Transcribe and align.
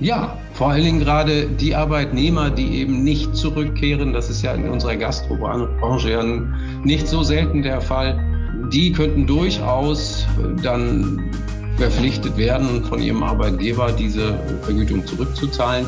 Ja, 0.00 0.38
vor 0.54 0.70
allen 0.70 0.82
Dingen 0.82 1.00
gerade 1.00 1.46
die 1.46 1.74
Arbeitnehmer, 1.74 2.48
die 2.48 2.78
eben 2.78 3.04
nicht 3.04 3.36
zurückkehren, 3.36 4.14
das 4.14 4.30
ist 4.30 4.40
ja 4.40 4.54
in 4.54 4.66
unserer 4.66 4.96
Gastrobranche 4.96 6.10
ja 6.10 6.22
nicht 6.84 7.06
so 7.06 7.22
selten 7.22 7.62
der 7.62 7.82
Fall, 7.82 8.18
die 8.72 8.92
könnten 8.92 9.26
durchaus 9.26 10.26
dann 10.62 11.30
verpflichtet 11.76 12.38
werden, 12.38 12.82
von 12.84 13.02
ihrem 13.02 13.22
Arbeitgeber 13.22 13.92
diese 13.92 14.38
Vergütung 14.62 15.06
zurückzuzahlen. 15.06 15.84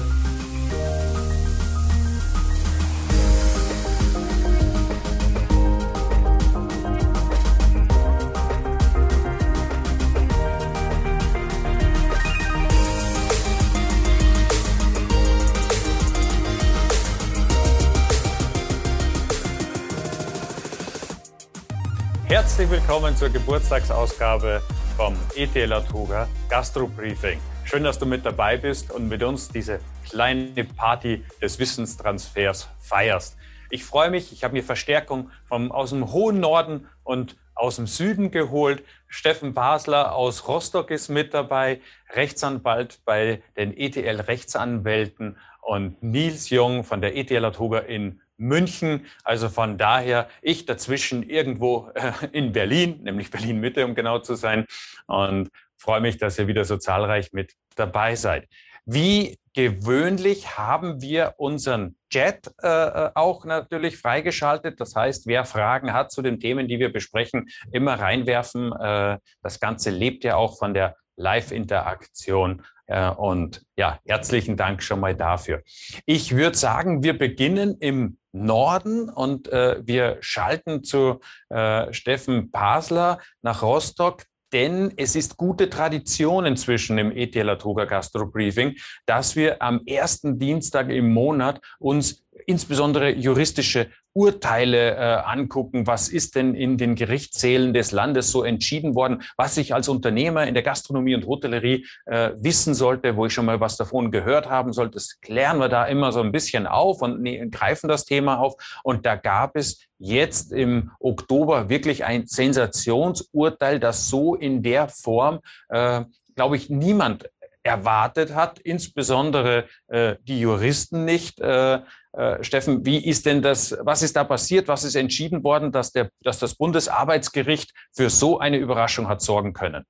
Willkommen 22.92 23.16
zur 23.16 23.30
Geburtstagsausgabe 23.30 24.60
vom 24.98 25.16
ETL 25.34 25.72
Atuga 25.72 26.28
Gastro 26.50 26.86
Briefing. 26.86 27.40
Schön, 27.64 27.84
dass 27.84 27.98
du 27.98 28.04
mit 28.04 28.26
dabei 28.26 28.58
bist 28.58 28.92
und 28.92 29.08
mit 29.08 29.22
uns 29.22 29.48
diese 29.48 29.80
kleine 30.06 30.64
Party 30.76 31.24
des 31.40 31.58
Wissenstransfers 31.58 32.68
feierst. 32.80 33.38
Ich 33.70 33.82
freue 33.82 34.10
mich, 34.10 34.30
ich 34.30 34.44
habe 34.44 34.52
mir 34.52 34.62
Verstärkung 34.62 35.30
vom, 35.46 35.72
aus 35.72 35.88
dem 35.88 36.12
hohen 36.12 36.38
Norden 36.38 36.86
und 37.02 37.38
aus 37.54 37.76
dem 37.76 37.86
Süden 37.86 38.30
geholt. 38.30 38.84
Steffen 39.08 39.54
Basler 39.54 40.14
aus 40.14 40.46
Rostock 40.46 40.90
ist 40.90 41.08
mit 41.08 41.32
dabei, 41.32 41.80
Rechtsanwalt 42.10 43.00
bei 43.06 43.42
den 43.56 43.74
ETL 43.74 44.20
Rechtsanwälten 44.20 45.38
und 45.62 46.02
Nils 46.02 46.50
Jung 46.50 46.84
von 46.84 47.00
der 47.00 47.16
ETL 47.16 47.46
Atuga 47.46 47.78
in 47.78 48.20
München. 48.42 49.06
Also 49.24 49.48
von 49.48 49.78
daher 49.78 50.28
ich 50.42 50.66
dazwischen 50.66 51.22
irgendwo 51.22 51.90
äh, 51.94 52.12
in 52.32 52.52
Berlin, 52.52 53.00
nämlich 53.02 53.30
Berlin 53.30 53.60
Mitte, 53.60 53.84
um 53.84 53.94
genau 53.94 54.18
zu 54.18 54.34
sein. 54.34 54.66
Und 55.06 55.50
freue 55.78 56.00
mich, 56.00 56.18
dass 56.18 56.38
ihr 56.38 56.46
wieder 56.46 56.64
so 56.64 56.76
zahlreich 56.76 57.32
mit 57.32 57.54
dabei 57.76 58.14
seid. 58.14 58.48
Wie 58.84 59.38
gewöhnlich 59.54 60.56
haben 60.56 61.00
wir 61.00 61.34
unseren 61.36 61.96
Chat 62.10 62.52
äh, 62.62 62.68
äh, 62.68 63.10
auch 63.14 63.44
natürlich 63.44 63.96
freigeschaltet. 63.96 64.80
Das 64.80 64.96
heißt, 64.96 65.26
wer 65.26 65.44
Fragen 65.44 65.92
hat 65.92 66.10
zu 66.10 66.22
den 66.22 66.40
Themen, 66.40 66.68
die 66.68 66.78
wir 66.78 66.92
besprechen, 66.92 67.48
immer 67.70 67.94
reinwerfen. 67.94 68.72
Äh, 68.72 69.18
das 69.42 69.60
Ganze 69.60 69.90
lebt 69.90 70.24
ja 70.24 70.36
auch 70.36 70.58
von 70.58 70.74
der 70.74 70.96
Live-Interaktion. 71.16 72.62
Äh, 72.86 73.10
und 73.10 73.62
ja, 73.76 73.98
herzlichen 74.06 74.56
Dank 74.56 74.82
schon 74.82 75.00
mal 75.00 75.14
dafür. 75.14 75.62
Ich 76.06 76.34
würde 76.36 76.56
sagen, 76.56 77.02
wir 77.02 77.16
beginnen 77.16 77.76
im 77.80 78.18
Norden 78.32 79.08
und 79.08 79.48
äh, 79.48 79.80
wir 79.84 80.18
schalten 80.20 80.84
zu 80.84 81.20
äh, 81.50 81.92
Steffen 81.92 82.50
Pasler 82.50 83.18
nach 83.42 83.62
Rostock, 83.62 84.24
denn 84.52 84.92
es 84.96 85.16
ist 85.16 85.36
gute 85.36 85.70
Tradition 85.70 86.44
inzwischen 86.44 86.98
im 86.98 87.10
ETL 87.10 87.56
Toga 87.58 87.84
Gastro 87.84 88.26
Briefing, 88.26 88.76
dass 89.06 89.36
wir 89.36 89.62
am 89.62 89.82
ersten 89.86 90.38
Dienstag 90.38 90.90
im 90.90 91.12
Monat 91.12 91.60
uns 91.78 92.24
insbesondere 92.46 93.10
juristische 93.10 93.90
Urteile 94.14 94.96
äh, 94.96 95.22
angucken, 95.24 95.86
was 95.86 96.08
ist 96.08 96.34
denn 96.34 96.54
in 96.54 96.76
den 96.76 96.94
Gerichtssälen 96.94 97.72
des 97.72 97.92
Landes 97.92 98.30
so 98.30 98.44
entschieden 98.44 98.94
worden, 98.94 99.22
was 99.36 99.56
ich 99.56 99.74
als 99.74 99.88
Unternehmer 99.88 100.46
in 100.46 100.54
der 100.54 100.62
Gastronomie 100.62 101.14
und 101.14 101.26
Hotellerie 101.26 101.86
äh, 102.06 102.30
wissen 102.36 102.74
sollte, 102.74 103.16
wo 103.16 103.26
ich 103.26 103.32
schon 103.32 103.46
mal 103.46 103.60
was 103.60 103.76
davon 103.76 104.10
gehört 104.10 104.48
haben 104.48 104.72
sollte. 104.72 104.94
Das 104.94 105.20
klären 105.20 105.58
wir 105.58 105.68
da 105.68 105.86
immer 105.86 106.12
so 106.12 106.20
ein 106.20 106.32
bisschen 106.32 106.66
auf 106.66 107.00
und 107.02 107.22
ne, 107.22 107.48
greifen 107.48 107.88
das 107.88 108.04
Thema 108.04 108.38
auf. 108.38 108.54
Und 108.82 109.06
da 109.06 109.16
gab 109.16 109.56
es 109.56 109.86
jetzt 109.98 110.52
im 110.52 110.90
Oktober 111.00 111.68
wirklich 111.68 112.04
ein 112.04 112.26
Sensationsurteil, 112.26 113.80
das 113.80 114.08
so 114.08 114.34
in 114.34 114.62
der 114.62 114.88
Form, 114.88 115.40
äh, 115.68 116.02
glaube 116.34 116.56
ich, 116.56 116.68
niemand 116.68 117.30
erwartet 117.62 118.34
hat, 118.34 118.58
insbesondere 118.58 119.68
äh, 119.88 120.16
die 120.22 120.40
Juristen 120.40 121.04
nicht. 121.04 121.40
Äh, 121.40 121.80
äh, 122.12 122.42
Steffen, 122.44 122.84
wie 122.84 122.98
ist 122.98 123.24
denn 123.24 123.40
das, 123.40 123.76
was 123.80 124.02
ist 124.02 124.16
da 124.16 124.24
passiert, 124.24 124.68
was 124.68 124.84
ist 124.84 124.96
entschieden 124.96 125.42
worden, 125.44 125.72
dass, 125.72 125.92
der, 125.92 126.10
dass 126.22 126.38
das 126.38 126.54
Bundesarbeitsgericht 126.54 127.72
für 127.92 128.10
so 128.10 128.38
eine 128.38 128.58
Überraschung 128.58 129.08
hat 129.08 129.22
sorgen 129.22 129.54
können? 129.54 129.84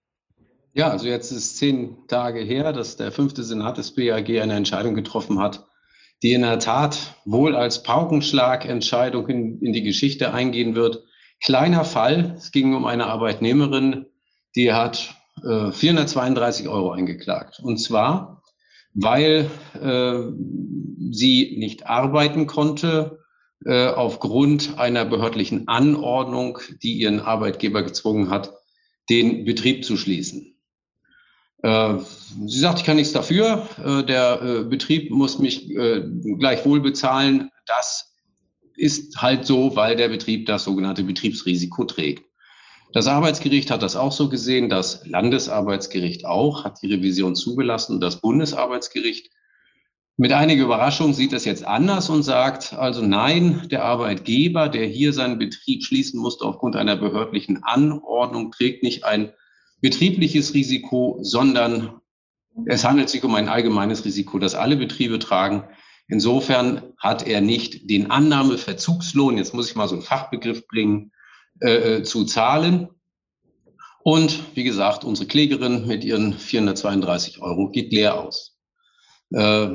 Ja, 0.74 0.88
also 0.88 1.06
jetzt 1.06 1.32
ist 1.32 1.58
zehn 1.58 1.96
Tage 2.08 2.40
her, 2.40 2.72
dass 2.72 2.96
der 2.96 3.12
fünfte 3.12 3.42
Senat 3.42 3.76
des 3.76 3.94
BAG 3.94 4.28
eine 4.40 4.54
Entscheidung 4.54 4.94
getroffen 4.94 5.38
hat, 5.38 5.66
die 6.22 6.32
in 6.32 6.42
der 6.42 6.60
Tat 6.60 7.16
wohl 7.24 7.56
als 7.56 7.82
Paukenschlagentscheidung 7.82 9.28
in, 9.28 9.60
in 9.60 9.72
die 9.72 9.82
Geschichte 9.82 10.32
eingehen 10.32 10.74
wird. 10.74 11.02
Kleiner 11.42 11.84
Fall, 11.84 12.36
es 12.38 12.52
ging 12.52 12.74
um 12.74 12.86
eine 12.86 13.06
Arbeitnehmerin, 13.06 14.06
die 14.54 14.72
hat 14.72 15.16
äh, 15.44 15.72
432 15.72 16.68
Euro 16.68 16.92
eingeklagt. 16.92 17.60
Und 17.60 17.78
zwar 17.78 18.41
weil 18.94 19.50
äh, 19.80 20.32
sie 21.10 21.56
nicht 21.58 21.86
arbeiten 21.86 22.46
konnte 22.46 23.20
äh, 23.64 23.86
aufgrund 23.86 24.78
einer 24.78 25.04
behördlichen 25.04 25.68
Anordnung, 25.68 26.58
die 26.82 26.94
ihren 26.94 27.20
Arbeitgeber 27.20 27.82
gezwungen 27.82 28.30
hat, 28.30 28.52
den 29.08 29.44
Betrieb 29.44 29.84
zu 29.84 29.96
schließen. 29.96 30.52
Äh, 31.62 31.98
sie 32.46 32.58
sagt, 32.58 32.80
ich 32.80 32.84
kann 32.84 32.96
nichts 32.96 33.12
dafür, 33.12 33.68
äh, 33.84 34.04
der 34.04 34.42
äh, 34.42 34.64
Betrieb 34.64 35.10
muss 35.10 35.38
mich 35.38 35.68
gleichwohl 35.68 36.80
bezahlen. 36.80 37.50
Das 37.66 38.14
ist 38.74 39.22
halt 39.22 39.46
so, 39.46 39.76
weil 39.76 39.96
der 39.96 40.08
Betrieb 40.08 40.46
das 40.46 40.64
sogenannte 40.64 41.04
Betriebsrisiko 41.04 41.84
trägt. 41.84 42.24
Das 42.92 43.06
Arbeitsgericht 43.06 43.70
hat 43.70 43.82
das 43.82 43.96
auch 43.96 44.12
so 44.12 44.28
gesehen, 44.28 44.68
das 44.68 45.06
Landesarbeitsgericht 45.06 46.26
auch, 46.26 46.64
hat 46.64 46.82
die 46.82 46.92
Revision 46.92 47.34
zugelassen. 47.34 48.00
Das 48.00 48.20
Bundesarbeitsgericht 48.20 49.30
mit 50.18 50.32
einiger 50.32 50.64
Überraschung 50.64 51.14
sieht 51.14 51.32
das 51.32 51.46
jetzt 51.46 51.64
anders 51.64 52.10
und 52.10 52.22
sagt, 52.22 52.74
also 52.74 53.00
nein, 53.00 53.66
der 53.70 53.84
Arbeitgeber, 53.84 54.68
der 54.68 54.86
hier 54.86 55.14
seinen 55.14 55.38
Betrieb 55.38 55.82
schließen 55.82 56.20
musste 56.20 56.44
aufgrund 56.44 56.76
einer 56.76 56.96
behördlichen 56.96 57.64
Anordnung, 57.64 58.52
trägt 58.52 58.82
nicht 58.82 59.04
ein 59.04 59.32
betriebliches 59.80 60.52
Risiko, 60.52 61.18
sondern 61.22 62.00
es 62.66 62.84
handelt 62.84 63.08
sich 63.08 63.24
um 63.24 63.34
ein 63.34 63.48
allgemeines 63.48 64.04
Risiko, 64.04 64.38
das 64.38 64.54
alle 64.54 64.76
Betriebe 64.76 65.18
tragen. 65.18 65.64
Insofern 66.08 66.92
hat 66.98 67.26
er 67.26 67.40
nicht 67.40 67.88
den 67.88 68.10
Annahmeverzugslohn, 68.10 69.38
jetzt 69.38 69.54
muss 69.54 69.70
ich 69.70 69.76
mal 69.76 69.88
so 69.88 69.94
einen 69.94 70.04
Fachbegriff 70.04 70.68
bringen, 70.68 71.10
äh, 71.60 71.96
äh, 71.98 72.02
zu 72.02 72.24
zahlen. 72.24 72.88
Und 74.04 74.56
wie 74.56 74.64
gesagt, 74.64 75.04
unsere 75.04 75.28
Klägerin 75.28 75.86
mit 75.86 76.04
ihren 76.04 76.32
432 76.32 77.40
Euro 77.40 77.70
geht 77.70 77.92
leer 77.92 78.20
aus. 78.20 78.58
Äh, 79.30 79.68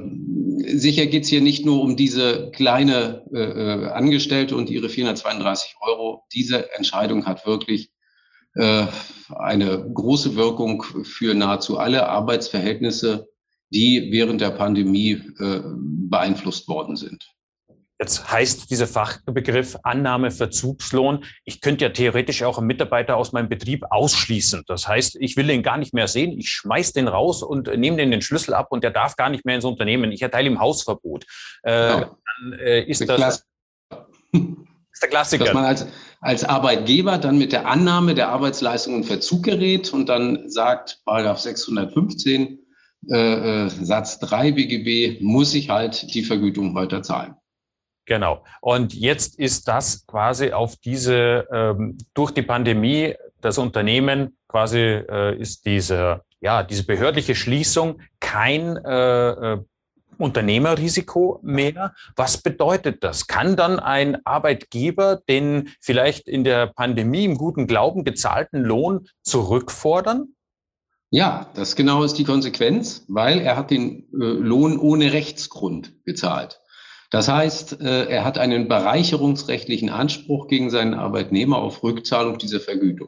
sicher 0.66 1.08
geht 1.08 1.24
es 1.24 1.30
hier 1.30 1.42
nicht 1.42 1.66
nur 1.66 1.82
um 1.82 1.96
diese 1.96 2.52
kleine 2.52 3.26
äh, 3.34 3.40
äh 3.40 3.86
Angestellte 3.88 4.56
und 4.56 4.70
ihre 4.70 4.90
432 4.90 5.76
Euro. 5.82 6.26
Diese 6.34 6.74
Entscheidung 6.74 7.26
hat 7.26 7.46
wirklich 7.46 7.92
äh, 8.56 8.86
eine 9.36 9.90
große 9.94 10.36
Wirkung 10.36 10.84
für 10.84 11.34
nahezu 11.34 11.78
alle 11.78 12.10
Arbeitsverhältnisse, 12.10 13.30
die 13.70 14.10
während 14.12 14.42
der 14.42 14.52
Pandemie 14.52 15.22
äh, 15.40 15.62
beeinflusst 15.64 16.68
worden 16.68 16.96
sind. 16.96 17.37
Jetzt 18.00 18.32
heißt 18.32 18.70
dieser 18.70 18.86
Fachbegriff 18.86 19.76
Annahmeverzugslohn. 19.82 21.26
Ich 21.46 21.62
könnte 21.62 21.86
ja 21.86 21.90
theoretisch 21.90 22.44
auch 22.44 22.60
einen 22.60 22.68
Mitarbeiter 22.68 23.18
aus 23.18 23.32
meinem 23.32 23.50
Betrieb 23.50 23.86
ausschließen. 23.90 24.64
Das 24.68 24.88
heißt, 24.88 25.18
ich 25.20 25.36
will 25.36 25.48
den 25.48 25.64
gar 25.64 25.78
nicht 25.78 25.96
mehr 25.96 26.08
sehen. 26.08 26.38
Ich 26.38 26.50
schmeiß 26.50 26.94
den 26.94 27.08
raus 27.08 27.42
und 27.42 27.68
nehme 27.76 27.98
den 27.98 28.12
den 28.12 28.22
Schlüssel 28.22 28.54
ab 28.54 28.68
und 28.70 28.84
der 28.84 28.92
darf 28.92 29.16
gar 29.16 29.30
nicht 29.30 29.46
mehr 29.46 29.56
ins 29.56 29.66
Unternehmen. 29.66 30.12
Ich 30.12 30.22
erteile 30.22 30.48
ihm 30.48 30.60
Hausverbot. 30.60 31.26
Äh, 31.64 31.72
ja. 31.72 32.00
Dann 32.00 32.60
äh, 32.60 32.84
ist 32.84 33.08
das, 33.10 33.44
ist 34.32 35.02
der 35.02 35.10
Klassiker. 35.10 35.46
Dass 35.46 35.54
man 35.56 35.66
als, 35.66 35.88
als 36.22 36.44
Arbeitgeber 36.44 37.18
dann 37.18 37.40
mit 37.40 37.52
der 37.52 37.68
Annahme 37.68 38.14
der 38.14 38.30
Arbeitsleistung 38.30 38.98
in 38.98 39.04
Verzug 39.06 39.42
gerät 39.42 39.92
und 39.92 40.08
dann 40.08 40.48
sagt, 40.52 41.00
Paragraph 41.04 41.40
615 41.40 42.60
äh, 43.10 43.66
äh, 43.66 43.70
Satz 43.70 44.20
3 44.20 44.52
BGB, 44.52 45.22
muss 45.22 45.56
ich 45.56 45.72
halt 45.72 46.14
die 46.14 46.24
Vergütung 46.24 46.76
weiter 46.76 47.02
zahlen. 47.02 47.36
Genau. 48.08 48.46
Und 48.62 48.94
jetzt 48.94 49.38
ist 49.38 49.68
das 49.68 50.08
quasi 50.08 50.54
auf 50.54 50.78
diese, 50.78 51.46
ähm, 51.52 51.98
durch 52.14 52.32
die 52.32 52.42
Pandemie, 52.42 53.14
das 53.42 53.58
Unternehmen 53.58 54.38
quasi 54.48 54.80
äh, 54.80 55.38
ist 55.38 55.66
diese, 55.66 56.22
ja, 56.40 56.64
diese 56.64 56.86
behördliche 56.86 57.36
Schließung 57.36 58.00
kein 58.22 58.78
äh, 58.78 59.30
äh, 59.30 59.58
Unternehmerrisiko 60.18 61.42
mehr. 61.44 61.94
Was 62.16 62.38
bedeutet 62.38 63.04
das? 63.04 63.28
Kann 63.28 63.58
dann 63.58 63.78
ein 63.78 64.26
Arbeitgeber 64.26 65.20
den 65.28 65.70
vielleicht 65.82 66.30
in 66.30 66.46
der 66.46 66.68
Pandemie 66.68 67.26
im 67.26 67.38
guten 67.38 67.68
Glauben 67.68 68.06
gezahlten 68.06 68.64
Lohn 68.64 69.10
zurückfordern? 69.22 70.30
Ja, 71.10 71.52
das 71.56 71.76
genau 71.76 72.04
ist 72.04 72.14
die 72.14 72.24
Konsequenz, 72.24 73.04
weil 73.10 73.42
er 73.42 73.58
hat 73.58 73.70
den 73.70 74.08
äh, 74.14 74.26
Lohn 74.26 74.80
ohne 74.80 75.12
Rechtsgrund 75.12 75.94
gezahlt. 76.06 76.62
Das 77.10 77.30
heißt, 77.30 77.80
äh, 77.82 78.06
er 78.06 78.26
hat 78.26 78.38
einen 78.38 78.68
bereicherungsrechtlichen 78.68 79.90
Anspruch 79.90 80.48
gegen 80.48 80.70
seinen 80.70 80.94
Arbeitnehmer 80.94 81.58
auf 81.58 81.84
Rückzahlung 81.84 82.38
dieser 82.38 82.60
Vergütung. 82.60 83.08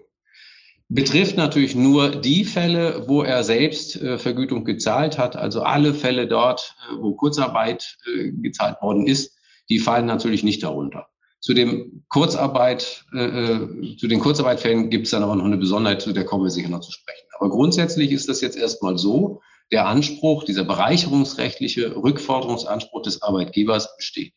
Betrifft 0.88 1.38
natürlich 1.38 1.76
nur 1.76 2.10
die 2.10 2.46
Fälle, 2.46 3.04
wo 3.08 3.22
er 3.22 3.44
selbst 3.44 4.02
äh, 4.02 4.18
Vergütung 4.18 4.64
gezahlt 4.64 5.18
hat, 5.18 5.36
also 5.36 5.62
alle 5.62 5.94
Fälle 5.94 6.28
dort, 6.28 6.76
äh, 6.90 6.96
wo 7.00 7.14
Kurzarbeit 7.14 7.98
gezahlt 8.42 8.82
worden 8.82 9.06
ist, 9.06 9.38
die 9.70 9.80
fallen 9.80 10.06
natürlich 10.06 10.44
nicht 10.44 10.64
darunter. 10.64 11.08
Zu 11.42 11.54
dem 11.54 12.04
Kurzarbeit, 12.10 13.06
äh 13.14 13.96
zu 13.98 14.08
den 14.08 14.20
Kurzarbeitfällen 14.20 14.90
gibt 14.90 15.06
es 15.06 15.12
dann 15.12 15.24
aber 15.24 15.36
noch 15.36 15.46
eine 15.46 15.58
Besonderheit, 15.58 16.02
zu 16.02 16.12
der 16.12 16.26
kommen 16.26 16.44
wir 16.44 16.50
sicher 16.50 16.70
noch 16.70 16.82
zu 16.82 16.92
sprechen. 16.92 17.28
Aber 17.38 17.50
grundsätzlich 17.50 18.12
ist 18.12 18.28
das 18.28 18.42
jetzt 18.42 18.58
erstmal 18.58 18.98
so, 18.98 19.42
der 19.72 19.88
Anspruch, 19.88 20.44
dieser 20.44 20.64
bereicherungsrechtliche 20.64 21.96
Rückforderungsanspruch 21.96 23.04
des 23.04 23.22
Arbeitgebers 23.22 23.96
besteht. 23.96 24.34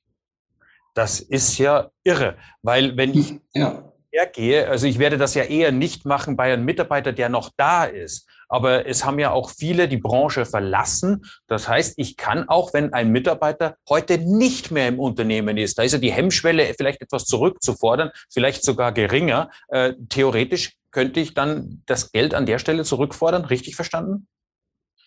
Das 0.94 1.20
ist 1.20 1.56
ja 1.58 1.90
irre, 2.04 2.36
weil 2.62 2.96
wenn 2.96 3.18
ich 3.18 3.34
ja. 3.54 3.92
hergehe, 4.10 4.68
also 4.68 4.86
ich 4.86 4.98
werde 4.98 5.16
das 5.16 5.34
ja 5.34 5.44
eher 5.44 5.72
nicht 5.72 6.04
machen 6.04 6.36
bei 6.36 6.52
einem 6.52 6.64
Mitarbeiter, 6.64 7.12
der 7.12 7.28
noch 7.28 7.50
da 7.56 7.84
ist. 7.84 8.28
Aber 8.48 8.86
es 8.86 9.06
haben 9.06 9.18
ja 9.18 9.30
auch 9.30 9.48
viele 9.48 9.88
die 9.88 9.96
Branche 9.96 10.44
verlassen. 10.44 11.24
Das 11.46 11.68
heißt, 11.68 11.94
ich 11.96 12.18
kann 12.18 12.50
auch, 12.50 12.74
wenn 12.74 12.92
ein 12.92 13.10
Mitarbeiter 13.10 13.76
heute 13.88 14.18
nicht 14.18 14.70
mehr 14.70 14.88
im 14.88 15.00
Unternehmen 15.00 15.56
ist, 15.56 15.78
da 15.78 15.84
ist 15.84 15.92
ja 15.92 15.98
die 15.98 16.12
Hemmschwelle 16.12 16.74
vielleicht 16.76 17.00
etwas 17.00 17.24
zurückzufordern, 17.24 18.10
vielleicht 18.30 18.62
sogar 18.62 18.92
geringer. 18.92 19.50
Äh, 19.68 19.94
theoretisch 20.10 20.74
könnte 20.90 21.20
ich 21.20 21.32
dann 21.32 21.82
das 21.86 22.12
Geld 22.12 22.34
an 22.34 22.44
der 22.44 22.58
Stelle 22.58 22.84
zurückfordern. 22.84 23.46
Richtig 23.46 23.74
verstanden? 23.74 24.28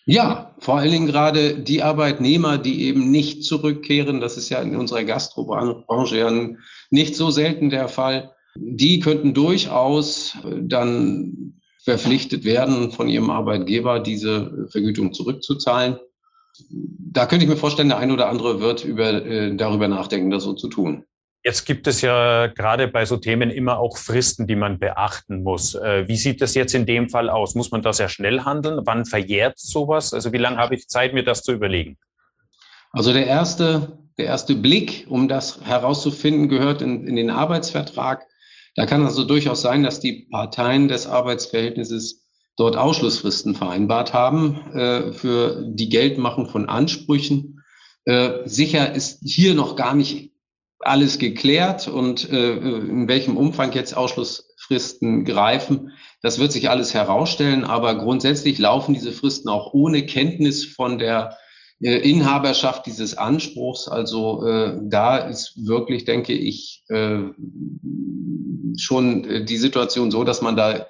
Ja, 0.06 0.54
vor 0.60 0.78
allen 0.78 0.92
Dingen 0.92 1.07
gerade 1.07 1.60
die 1.60 1.81
Arbeitnehmer, 1.81 2.60
die 2.60 2.84
eben 2.84 3.10
nicht 3.10 3.44
zurückkehren, 3.44 4.22
das 4.22 4.38
ist 4.38 4.50
ja 4.50 4.62
in 4.62 4.75
unserer 4.75 5.04
Gastrobranche 5.04 6.18
ja 6.18 6.31
nicht 6.92 7.16
so 7.16 7.31
selten 7.31 7.72
der 7.72 7.88
Fall, 7.88 8.31
die 8.56 9.00
könnten 9.00 9.34
durchaus 9.34 10.38
dann 10.62 11.60
verpflichtet 11.84 12.46
werden, 12.46 12.92
von 12.92 13.10
ihrem 13.10 13.30
Arbeitgeber 13.30 14.00
diese 14.00 14.68
Vergütung 14.69 15.13
zurückzuzahlen. 15.13 15.98
Da 16.69 17.25
könnte 17.25 17.46
ich 17.46 17.50
mir 17.50 17.57
vorstellen, 17.57 17.90
der 17.90 17.98
ein 17.98 18.12
oder 18.12 18.30
andere 18.30 18.60
wird 18.60 18.86
über, 18.86 19.25
äh, 19.25 19.56
darüber 19.56 19.88
nachdenken, 19.88 20.30
das 20.30 20.44
so 20.44 20.54
zu 20.54 20.68
tun. 20.68 21.04
Jetzt 21.45 21.65
gibt 21.65 21.86
es 21.86 22.01
ja 22.01 22.47
gerade 22.47 22.88
bei 22.88 23.06
so 23.06 23.18
Themen 23.18 23.51
immer 23.51 23.77
auch 23.77 24.00
Fristen, 24.00 24.47
die 24.47 24.56
man 24.56 24.80
beachten 24.80 25.44
muss. 25.44 25.75
Äh, 25.75 26.07
wie 26.07 26.18
sieht 26.18 26.42
das 26.42 26.56
jetzt 26.56 26.74
in 26.74 26.88
dem 26.88 27.07
Fall 27.07 27.30
aus? 27.30 27.53
Muss 27.53 27.69
man 27.69 27.83
da 27.83 27.94
sehr 27.94 28.09
schnell 28.09 28.42
handeln? 28.42 28.81
Wann 28.86 29.06
verjährt 29.06 29.59
sowas? 29.59 30.12
Also 30.12 30.33
wie 30.33 30.39
lange 30.39 30.57
habe 30.57 30.74
ich 30.74 30.88
Zeit, 30.88 31.13
mir 31.13 31.24
das 31.24 31.44
zu 31.44 31.51
überlegen? 31.51 31.97
Also 32.94 33.13
der 33.13 33.27
erste, 33.27 34.00
der 34.18 34.25
erste 34.25 34.56
Blick, 34.56 35.06
um 35.07 35.27
das 35.27 35.62
herauszufinden, 35.62 36.50
gehört 36.50 36.81
in, 36.81 37.06
in 37.06 37.15
den 37.15 37.30
Arbeitsvertrag. 37.30 38.25
Da 38.75 38.88
kann 38.88 39.06
also 39.06 39.24
durchaus 39.24 39.62
sein, 39.62 39.83
dass 39.83 40.00
die 40.00 40.27
Parteien 40.31 40.88
des 40.88 41.06
Arbeitsverhältnisses 41.06 42.25
dort 42.57 42.75
Ausschlussfristen 42.75 43.53
vereinbart 43.53 44.13
haben 44.13 44.71
äh, 44.74 45.13
für 45.13 45.63
die 45.63 45.89
Geldmachung 45.89 46.50
von 46.50 46.69
Ansprüchen. 46.69 47.62
Äh, 48.06 48.39
sicher 48.45 48.95
ist 48.95 49.19
hier 49.24 49.53
noch 49.53 49.75
gar 49.75 49.94
nicht 49.94 50.31
alles 50.80 51.19
geklärt 51.19 51.88
und 51.88 52.30
äh, 52.30 52.54
in 52.57 53.07
welchem 53.07 53.38
Umfang 53.38 53.72
jetzt 53.74 53.95
Ausschlussfristen 53.95 55.25
greifen, 55.25 55.92
das 56.22 56.39
wird 56.39 56.51
sich 56.51 56.69
alles 56.69 56.94
herausstellen. 56.94 57.63
Aber 57.63 57.95
grundsätzlich 57.95 58.57
laufen 58.57 58.94
diese 58.94 59.12
Fristen 59.12 59.50
auch 59.50 59.74
ohne 59.74 60.06
Kenntnis 60.06 60.66
von 60.66 60.98
der 60.98 61.38
äh, 61.81 61.98
Inhaberschaft 62.10 62.86
dieses 62.86 63.18
Anspruchs. 63.18 63.88
Also 63.88 64.45
äh, 64.45 64.80
da 64.83 65.18
ist 65.18 65.68
wirklich, 65.68 66.06
denke 66.06 66.33
ich, 66.33 66.83
äh, 66.89 67.19
schon 68.78 69.24
äh, 69.25 69.45
die 69.45 69.57
Situation 69.57 70.12
so, 70.12 70.24
dass 70.24 70.42
man 70.42 70.56
da 70.56 70.88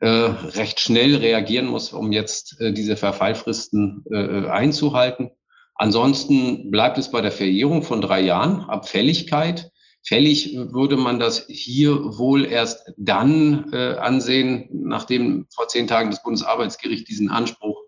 äh, 0.00 0.08
recht 0.08 0.80
schnell 0.80 1.16
reagieren 1.16 1.66
muss, 1.66 1.92
um 1.92 2.12
jetzt 2.12 2.60
äh, 2.60 2.72
diese 2.72 2.96
Verfallfristen 2.96 4.04
äh, 4.10 4.48
einzuhalten. 4.48 5.30
Ansonsten 5.74 6.70
bleibt 6.70 6.98
es 6.98 7.10
bei 7.10 7.20
der 7.20 7.32
Verjährung 7.32 7.82
von 7.82 8.00
drei 8.00 8.20
Jahren 8.20 8.60
ab 8.62 8.88
Fälligkeit. 8.88 9.70
Fällig 10.06 10.54
würde 10.54 10.96
man 10.96 11.18
das 11.18 11.46
hier 11.48 12.18
wohl 12.18 12.44
erst 12.44 12.92
dann 12.96 13.72
äh, 13.72 13.94
ansehen, 13.96 14.68
nachdem 14.70 15.46
vor 15.50 15.68
zehn 15.68 15.86
Tagen 15.86 16.10
das 16.10 16.22
Bundesarbeitsgericht 16.22 17.08
diesen 17.08 17.30
Anspruch 17.30 17.78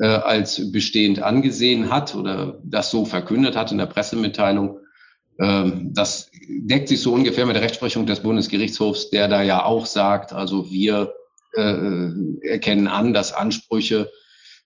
äh, 0.00 0.06
als 0.06 0.72
bestehend 0.72 1.20
angesehen 1.20 1.90
hat 1.90 2.14
oder 2.14 2.60
das 2.64 2.90
so 2.90 3.04
verkündet 3.04 3.56
hat 3.56 3.72
in 3.72 3.78
der 3.78 3.86
Pressemitteilung. 3.86 4.78
Ähm, 5.40 5.92
das 5.94 6.30
deckt 6.48 6.88
sich 6.88 7.00
so 7.00 7.12
ungefähr 7.12 7.44
mit 7.44 7.56
der 7.56 7.62
Rechtsprechung 7.62 8.06
des 8.06 8.20
Bundesgerichtshofs, 8.20 9.10
der 9.10 9.28
da 9.28 9.42
ja 9.42 9.64
auch 9.64 9.86
sagt, 9.86 10.32
also 10.32 10.70
wir 10.70 11.12
äh, 11.54 12.08
erkennen 12.42 12.88
an, 12.88 13.12
dass 13.12 13.32
Ansprüche 13.32 14.10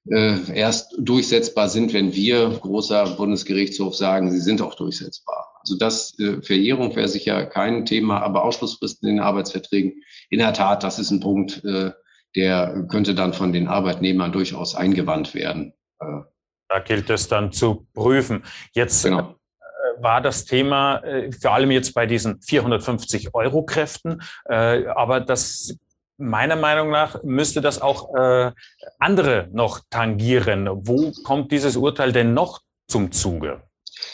äh, 0.09 0.53
erst 0.55 0.95
durchsetzbar 0.99 1.69
sind, 1.69 1.93
wenn 1.93 2.15
wir, 2.15 2.49
großer 2.61 3.17
Bundesgerichtshof, 3.17 3.95
sagen, 3.95 4.31
sie 4.33 4.41
sind 4.41 4.61
auch 4.61 4.75
durchsetzbar. 4.75 5.49
Also 5.61 5.77
das 5.77 6.19
äh, 6.19 6.43
Verjährung 6.43 6.95
wäre 6.97 7.09
sicher 7.09 7.47
kein 7.47 7.87
Thema, 7.87 8.21
aber 8.21 8.45
Ausschlussfristen 8.45 9.09
in 9.09 9.17
den 9.17 9.25
Arbeitsverträgen, 9.25 10.03
in 10.29 10.41
der 10.41 10.53
Tat, 10.53 10.83
das 10.83 10.99
ist 10.99 11.11
ein 11.11 11.21
Punkt, 11.21 11.65
äh, 11.65 11.93
der 12.35 12.87
könnte 12.89 13.15
dann 13.15 13.33
von 13.33 13.53
den 13.53 13.69
Arbeitnehmern 13.69 14.33
durchaus 14.33 14.75
eingewandt 14.75 15.35
werden. 15.35 15.75
Äh, 16.01 16.23
da 16.69 16.79
gilt 16.81 17.11
es 17.11 17.29
dann 17.29 17.53
zu 17.53 17.87
prüfen. 17.93 18.45
Jetzt 18.73 19.05
genau 19.05 19.21
äh, 19.21 20.03
war 20.03 20.21
das 20.21 20.47
Thema 20.47 20.97
äh, 21.05 21.31
vor 21.33 21.53
allem 21.53 21.71
jetzt 21.71 21.95
bei 21.95 22.07
diesen 22.07 22.41
450 22.41 23.35
Euro 23.35 23.65
Kräften, 23.65 24.23
aber 24.45 25.21
das 25.21 25.77
meiner 26.23 26.57
Meinung 26.57 26.91
nach 26.91 27.23
müsste 27.23 27.61
das 27.61 27.81
auch 27.83 28.15
äh, 28.15 28.53
andere 28.99 29.49
noch 29.53 29.81
tangieren. 29.91 30.69
Wo 30.73 31.13
kommt 31.25 31.53
dieses 31.53 31.77
Urteil 31.77 32.13
denn 32.13 32.35
noch 32.35 32.63
zum 32.87 33.13
Zuge? 33.13 33.63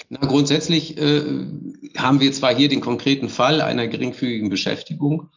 Na, 0.09 0.21
grundsätzlich 0.21 0.99
äh, 0.99 1.23
haben 1.97 2.21
wir 2.21 2.33
zwar 2.33 2.55
hier 2.55 2.69
den 2.69 2.81
konkreten 2.81 3.29
Fall 3.29 3.61
einer 3.61 3.87
geringfügigen 3.89 4.51
Beschäftigung 4.51 5.31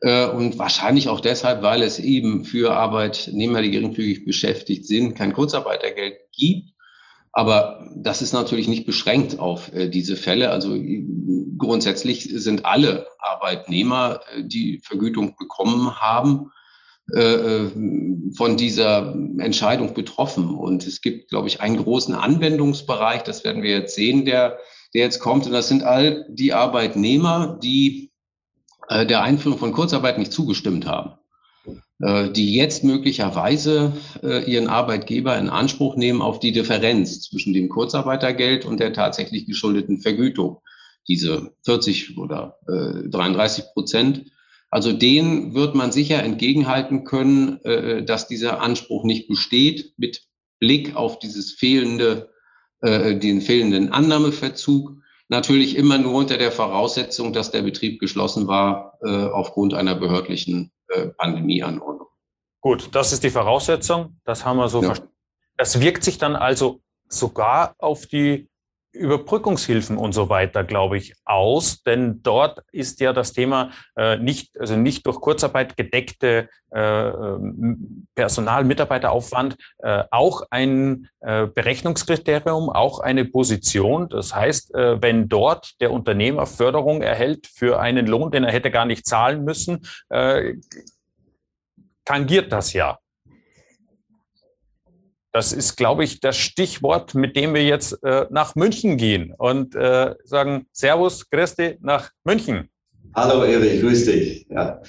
äh, 0.00 0.26
und 0.26 0.58
wahrscheinlich 0.58 1.08
auch 1.08 1.20
deshalb, 1.20 1.62
weil 1.62 1.82
es 1.82 1.98
eben 1.98 2.44
für 2.44 2.74
Arbeitnehmer, 2.74 3.62
die 3.62 3.70
geringfügig 3.70 4.24
beschäftigt 4.24 4.86
sind, 4.86 5.14
kein 5.14 5.32
Kurzarbeitergeld 5.32 6.16
gibt. 6.32 6.73
Aber 7.34 7.90
das 7.96 8.22
ist 8.22 8.32
natürlich 8.32 8.68
nicht 8.68 8.86
beschränkt 8.86 9.40
auf 9.40 9.72
äh, 9.72 9.88
diese 9.88 10.16
Fälle. 10.16 10.50
Also 10.50 10.78
grundsätzlich 11.58 12.28
sind 12.32 12.64
alle 12.64 13.08
Arbeitnehmer, 13.18 14.20
äh, 14.34 14.44
die 14.44 14.80
Vergütung 14.84 15.34
bekommen 15.36 16.00
haben, 16.00 16.52
äh, 17.12 17.20
äh, 17.20 17.70
von 18.36 18.56
dieser 18.56 19.14
Entscheidung 19.38 19.94
betroffen. 19.94 20.54
Und 20.54 20.86
es 20.86 21.02
gibt, 21.02 21.28
glaube 21.28 21.48
ich, 21.48 21.60
einen 21.60 21.76
großen 21.76 22.14
Anwendungsbereich, 22.14 23.22
das 23.24 23.44
werden 23.44 23.62
wir 23.62 23.70
jetzt 23.70 23.96
sehen, 23.96 24.24
der, 24.24 24.58
der 24.94 25.02
jetzt 25.02 25.18
kommt. 25.18 25.46
Und 25.46 25.52
das 25.52 25.68
sind 25.68 25.82
all 25.82 26.26
die 26.30 26.54
Arbeitnehmer, 26.54 27.58
die 27.60 28.12
äh, 28.88 29.04
der 29.06 29.22
Einführung 29.22 29.58
von 29.58 29.72
Kurzarbeit 29.72 30.18
nicht 30.18 30.32
zugestimmt 30.32 30.86
haben. 30.86 31.18
Äh, 32.00 32.30
die 32.32 32.54
jetzt 32.54 32.82
möglicherweise 32.82 33.92
äh, 34.22 34.50
ihren 34.50 34.66
Arbeitgeber 34.66 35.38
in 35.38 35.48
Anspruch 35.48 35.96
nehmen 35.96 36.22
auf 36.22 36.40
die 36.40 36.50
Differenz 36.50 37.22
zwischen 37.22 37.54
dem 37.54 37.68
Kurzarbeitergeld 37.68 38.64
und 38.64 38.80
der 38.80 38.92
tatsächlich 38.92 39.46
geschuldeten 39.46 40.00
Vergütung. 40.00 40.60
Diese 41.06 41.52
40 41.66 42.16
oder 42.16 42.56
33 42.66 43.74
Prozent. 43.74 44.24
Also 44.70 44.90
denen 44.90 45.54
wird 45.54 45.74
man 45.74 45.92
sicher 45.92 46.22
entgegenhalten 46.22 47.04
können, 47.04 47.60
dass 48.06 48.26
dieser 48.26 48.62
Anspruch 48.62 49.04
nicht 49.04 49.28
besteht 49.28 49.92
mit 49.98 50.22
Blick 50.60 50.96
auf 50.96 51.18
dieses 51.18 51.52
fehlende, 51.52 52.30
den 52.82 53.42
fehlenden 53.42 53.92
Annahmeverzug. 53.92 54.96
Natürlich 55.28 55.76
immer 55.76 55.98
nur 55.98 56.14
unter 56.14 56.38
der 56.38 56.50
Voraussetzung, 56.50 57.34
dass 57.34 57.50
der 57.50 57.60
Betrieb 57.60 58.00
geschlossen 58.00 58.46
war 58.46 58.98
aufgrund 59.02 59.74
einer 59.74 59.96
behördlichen 59.96 60.72
äh, 60.94 61.08
Pandemieanordnung. 61.08 62.08
Gut, 62.60 62.94
das 62.94 63.12
ist 63.12 63.22
die 63.22 63.30
Voraussetzung. 63.30 64.20
Das 64.24 64.44
haben 64.44 64.56
wir 64.56 64.68
so 64.68 64.80
ja. 64.80 64.86
verstanden. 64.86 65.14
Das 65.56 65.80
wirkt 65.80 66.02
sich 66.02 66.18
dann 66.18 66.34
also 66.34 66.80
sogar 67.08 67.74
auf 67.78 68.06
die 68.06 68.48
Überbrückungshilfen 68.94 69.96
und 69.96 70.12
so 70.12 70.28
weiter, 70.28 70.64
glaube 70.64 70.96
ich, 70.96 71.14
aus, 71.24 71.82
denn 71.82 72.22
dort 72.22 72.62
ist 72.72 73.00
ja 73.00 73.12
das 73.12 73.32
Thema 73.32 73.70
äh, 73.96 74.16
nicht, 74.16 74.58
also 74.58 74.76
nicht 74.76 75.04
durch 75.06 75.20
Kurzarbeit 75.20 75.76
gedeckte 75.76 76.48
äh, 76.70 77.12
Personal, 78.14 78.64
Mitarbeiteraufwand, 78.64 79.56
äh, 79.78 80.04
auch 80.10 80.42
ein 80.50 81.08
äh, 81.20 81.46
Berechnungskriterium, 81.46 82.70
auch 82.70 83.00
eine 83.00 83.24
Position. 83.24 84.08
Das 84.08 84.34
heißt, 84.34 84.74
äh, 84.74 85.02
wenn 85.02 85.28
dort 85.28 85.80
der 85.80 85.90
Unternehmer 85.90 86.46
Förderung 86.46 87.02
erhält 87.02 87.46
für 87.46 87.80
einen 87.80 88.06
Lohn, 88.06 88.30
den 88.30 88.44
er 88.44 88.52
hätte 88.52 88.70
gar 88.70 88.86
nicht 88.86 89.06
zahlen 89.06 89.44
müssen, 89.44 89.86
äh, 90.08 90.54
tangiert 92.04 92.52
das 92.52 92.72
ja. 92.72 92.98
Das 95.34 95.52
ist, 95.52 95.76
glaube 95.76 96.04
ich, 96.04 96.20
das 96.20 96.36
Stichwort, 96.36 97.14
mit 97.16 97.34
dem 97.34 97.54
wir 97.54 97.64
jetzt 97.64 97.98
äh, 98.04 98.26
nach 98.30 98.54
München 98.54 98.96
gehen 98.96 99.34
und 99.36 99.74
äh, 99.74 100.14
sagen 100.22 100.66
Servus, 100.72 101.28
Christi 101.28 101.76
nach 101.80 102.10
München. 102.22 102.70
Hallo 103.16 103.42
Erich, 103.42 103.80
grüß 103.80 104.04
dich. 104.04 104.46
Ja, 104.48 104.80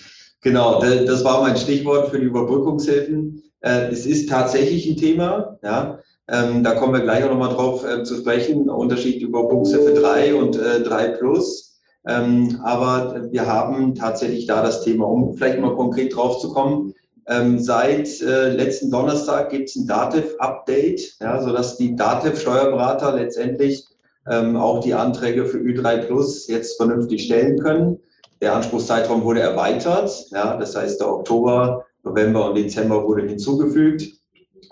genau, 0.41 0.79
das 0.81 1.23
war 1.23 1.41
mein 1.41 1.57
Stichwort 1.57 2.11
für 2.11 2.19
die 2.19 2.27
Überbrückungshilfen. 2.27 3.41
Äh, 3.61 3.87
es 3.87 4.05
ist 4.05 4.29
tatsächlich 4.29 4.87
ein 4.87 4.97
Thema. 4.97 5.57
Ja, 5.63 5.97
ähm, 6.27 6.63
da 6.63 6.75
kommen 6.75 6.93
wir 6.93 7.01
gleich 7.01 7.23
auch 7.23 7.31
nochmal 7.31 7.53
drauf 7.53 7.83
äh, 7.83 8.03
zu 8.03 8.15
sprechen. 8.15 8.69
Unterschied 8.69 9.23
Überbrückungshilfe 9.23 9.95
3 9.95 10.35
und 10.35 10.57
äh, 10.57 10.83
3 10.83 11.07
Plus. 11.17 11.81
Ähm, 12.07 12.61
aber 12.63 13.31
wir 13.31 13.47
haben 13.47 13.95
tatsächlich 13.95 14.45
da 14.45 14.61
das 14.61 14.83
Thema, 14.83 15.07
um 15.07 15.33
vielleicht 15.33 15.59
mal 15.59 15.75
konkret 15.75 16.15
drauf 16.15 16.39
zu 16.39 16.53
kommen. 16.53 16.93
Ähm, 17.27 17.59
seit 17.59 18.21
äh, 18.21 18.49
letzten 18.49 18.91
Donnerstag 18.91 19.49
gibt 19.49 19.69
es 19.69 19.75
ein 19.75 19.87
DATEV-Update, 19.87 21.15
ja, 21.19 21.41
sodass 21.41 21.77
die 21.77 21.95
DATEV-Steuerberater 21.95 23.15
letztendlich 23.15 23.83
ähm, 24.29 24.55
auch 24.55 24.81
die 24.81 24.93
Anträge 24.93 25.45
für 25.45 25.57
Ü3 25.57 26.05
Plus 26.05 26.47
jetzt 26.47 26.77
vernünftig 26.77 27.25
stellen 27.25 27.57
können. 27.59 27.97
Der 28.41 28.55
Anspruchszeitraum 28.55 29.23
wurde 29.23 29.39
erweitert, 29.39 30.11
ja, 30.31 30.57
das 30.57 30.75
heißt 30.75 30.99
der 30.99 31.11
Oktober, 31.11 31.85
November 32.03 32.49
und 32.49 32.57
Dezember 32.57 33.03
wurde 33.03 33.27
hinzugefügt. 33.27 34.19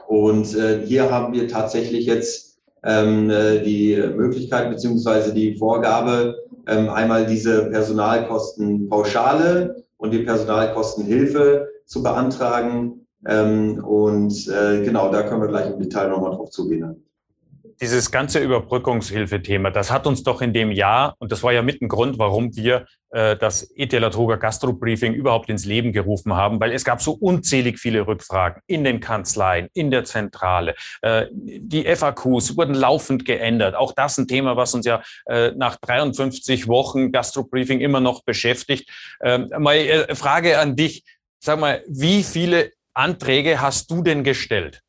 Und 0.08 0.56
äh, 0.56 0.86
hier 0.86 1.10
haben 1.10 1.34
wir 1.34 1.48
tatsächlich 1.48 2.06
jetzt 2.06 2.60
ähm, 2.84 3.32
äh, 3.32 3.62
die 3.62 3.96
Möglichkeit 4.16 4.70
beziehungsweise 4.70 5.34
die 5.34 5.56
Vorgabe, 5.56 6.36
ähm, 6.68 6.90
einmal 6.90 7.26
diese 7.26 7.72
Personalkostenpauschale 7.72 9.84
und 9.98 10.12
die 10.12 10.20
Personalkostenhilfe 10.20 11.73
zu 11.86 12.04
beantragen. 12.04 13.08
Ähm, 13.26 13.84
und 13.84 14.48
äh, 14.48 14.84
genau, 14.84 15.12
da 15.12 15.24
können 15.24 15.42
wir 15.42 15.48
gleich 15.48 15.72
im 15.72 15.80
Detail 15.80 16.10
nochmal 16.10 16.32
drauf 16.32 16.50
zugehen. 16.50 17.04
Dieses 17.82 18.12
ganze 18.12 18.40
Überbrückungshilfethema, 18.40 19.72
das 19.72 19.92
hat 19.92 20.06
uns 20.06 20.24
doch 20.24 20.42
in 20.42 20.54
dem 20.54 20.72
Jahr, 20.72 21.16
und 21.20 21.32
das 21.32 21.44
war 21.44 21.54
ja 21.54 21.62
mit 21.62 21.82
ein 21.82 21.88
Grund, 21.88 22.20
warum 22.20 22.56
wir 22.56 22.86
äh, 23.10 23.36
das 23.36 23.64
ETLA-Truger 23.76 24.38
Gastro-Briefing 24.38 25.14
überhaupt 25.14 25.50
ins 25.50 25.66
Leben 25.66 25.92
gerufen 25.92 26.34
haben, 26.34 26.60
weil 26.60 26.72
es 26.72 26.84
gab 26.84 27.02
so 27.02 27.14
unzählig 27.14 27.80
viele 27.80 28.06
Rückfragen 28.06 28.62
in 28.68 28.84
den 28.84 29.00
Kanzleien, 29.00 29.70
in 29.74 29.92
der 29.92 30.04
Zentrale. 30.04 30.76
Äh, 31.02 31.26
die 31.32 31.84
FAQs 31.84 32.56
wurden 32.56 32.76
laufend 32.76 33.26
geändert. 33.26 33.76
Auch 33.76 33.94
das 33.94 34.18
ein 34.18 34.28
Thema, 34.28 34.56
was 34.56 34.74
uns 34.74 34.86
ja 34.86 35.02
äh, 35.26 35.52
nach 35.56 35.78
53 35.78 36.68
Wochen 36.68 37.12
Gastro-Briefing 37.12 37.80
immer 37.80 38.00
noch 38.02 38.24
beschäftigt. 38.24 38.90
Ähm, 39.22 39.50
meine 39.58 40.10
äh, 40.10 40.16
Frage 40.16 40.60
an 40.60 40.76
dich, 40.76 41.04
Sag 41.46 41.60
mal, 41.60 41.84
wie 41.90 42.24
viele 42.24 42.72
Anträge 42.94 43.60
hast 43.60 43.92
du 43.92 44.02
denn 44.02 44.24
gestellt? 44.24 44.80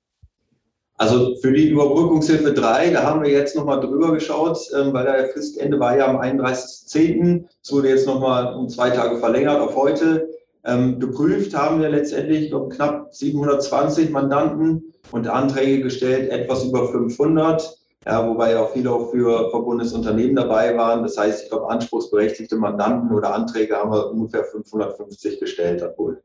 Also 0.96 1.34
für 1.42 1.50
die 1.50 1.68
Überbrückungshilfe 1.68 2.52
3, 2.52 2.90
da 2.90 3.02
haben 3.02 3.24
wir 3.24 3.30
jetzt 3.30 3.56
nochmal 3.56 3.80
drüber 3.80 4.12
geschaut, 4.12 4.60
ähm, 4.72 4.92
weil 4.92 5.04
der 5.04 5.30
Fristende 5.30 5.80
war 5.80 5.96
ja 5.96 6.06
am 6.06 6.20
31.10. 6.20 7.46
Es 7.60 7.72
wurde 7.72 7.88
jetzt 7.88 8.06
nochmal 8.06 8.54
um 8.54 8.68
zwei 8.68 8.90
Tage 8.90 9.18
verlängert 9.18 9.60
auf 9.60 9.74
heute. 9.74 10.28
Ähm, 10.64 11.00
geprüft 11.00 11.56
haben 11.56 11.80
wir 11.80 11.88
letztendlich 11.88 12.52
knapp 12.68 13.12
720 13.12 14.10
Mandanten 14.10 14.94
und 15.10 15.26
Anträge 15.26 15.82
gestellt, 15.82 16.30
etwas 16.30 16.62
über 16.62 16.86
500. 16.86 17.78
Ja, 18.06 18.28
wobei 18.28 18.52
ja 18.52 18.62
auch 18.62 18.72
viele 18.72 18.92
auch 18.92 19.10
für 19.10 19.50
verbundenes 19.50 19.92
dabei 20.36 20.76
waren. 20.76 21.02
Das 21.02 21.18
heißt, 21.18 21.42
ich 21.42 21.48
glaube, 21.50 21.68
anspruchsberechtigte 21.68 22.54
Mandanten 22.54 23.10
oder 23.12 23.34
Anträge 23.34 23.74
haben 23.74 23.90
wir 23.90 24.08
ungefähr 24.08 24.44
550 24.44 25.40
gestellt, 25.40 25.82
obwohl. 25.82 26.22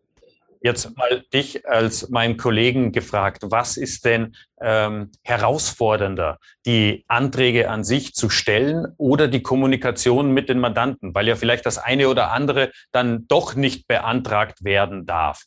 Jetzt 0.61 0.97
mal 0.97 1.23
dich 1.33 1.65
als 1.65 2.09
meinen 2.09 2.35
Kollegen 2.35 2.91
gefragt, 2.91 3.43
was 3.45 3.77
ist 3.77 4.03
denn 4.03 4.35
ähm, 4.61 5.11
herausfordernder, 5.23 6.37
die 6.65 7.05
Anträge 7.07 7.69
an 7.69 7.85
sich 7.85 8.13
zu 8.13 8.29
stellen 8.29 8.87
oder 8.97 9.29
die 9.29 9.41
Kommunikation 9.41 10.33
mit 10.33 10.49
den 10.49 10.59
Mandanten, 10.59 11.15
weil 11.15 11.29
ja 11.29 11.37
vielleicht 11.37 11.65
das 11.65 11.77
eine 11.77 12.09
oder 12.09 12.31
andere 12.31 12.71
dann 12.91 13.25
doch 13.27 13.55
nicht 13.55 13.87
beantragt 13.87 14.63
werden 14.63 15.05
darf? 15.05 15.45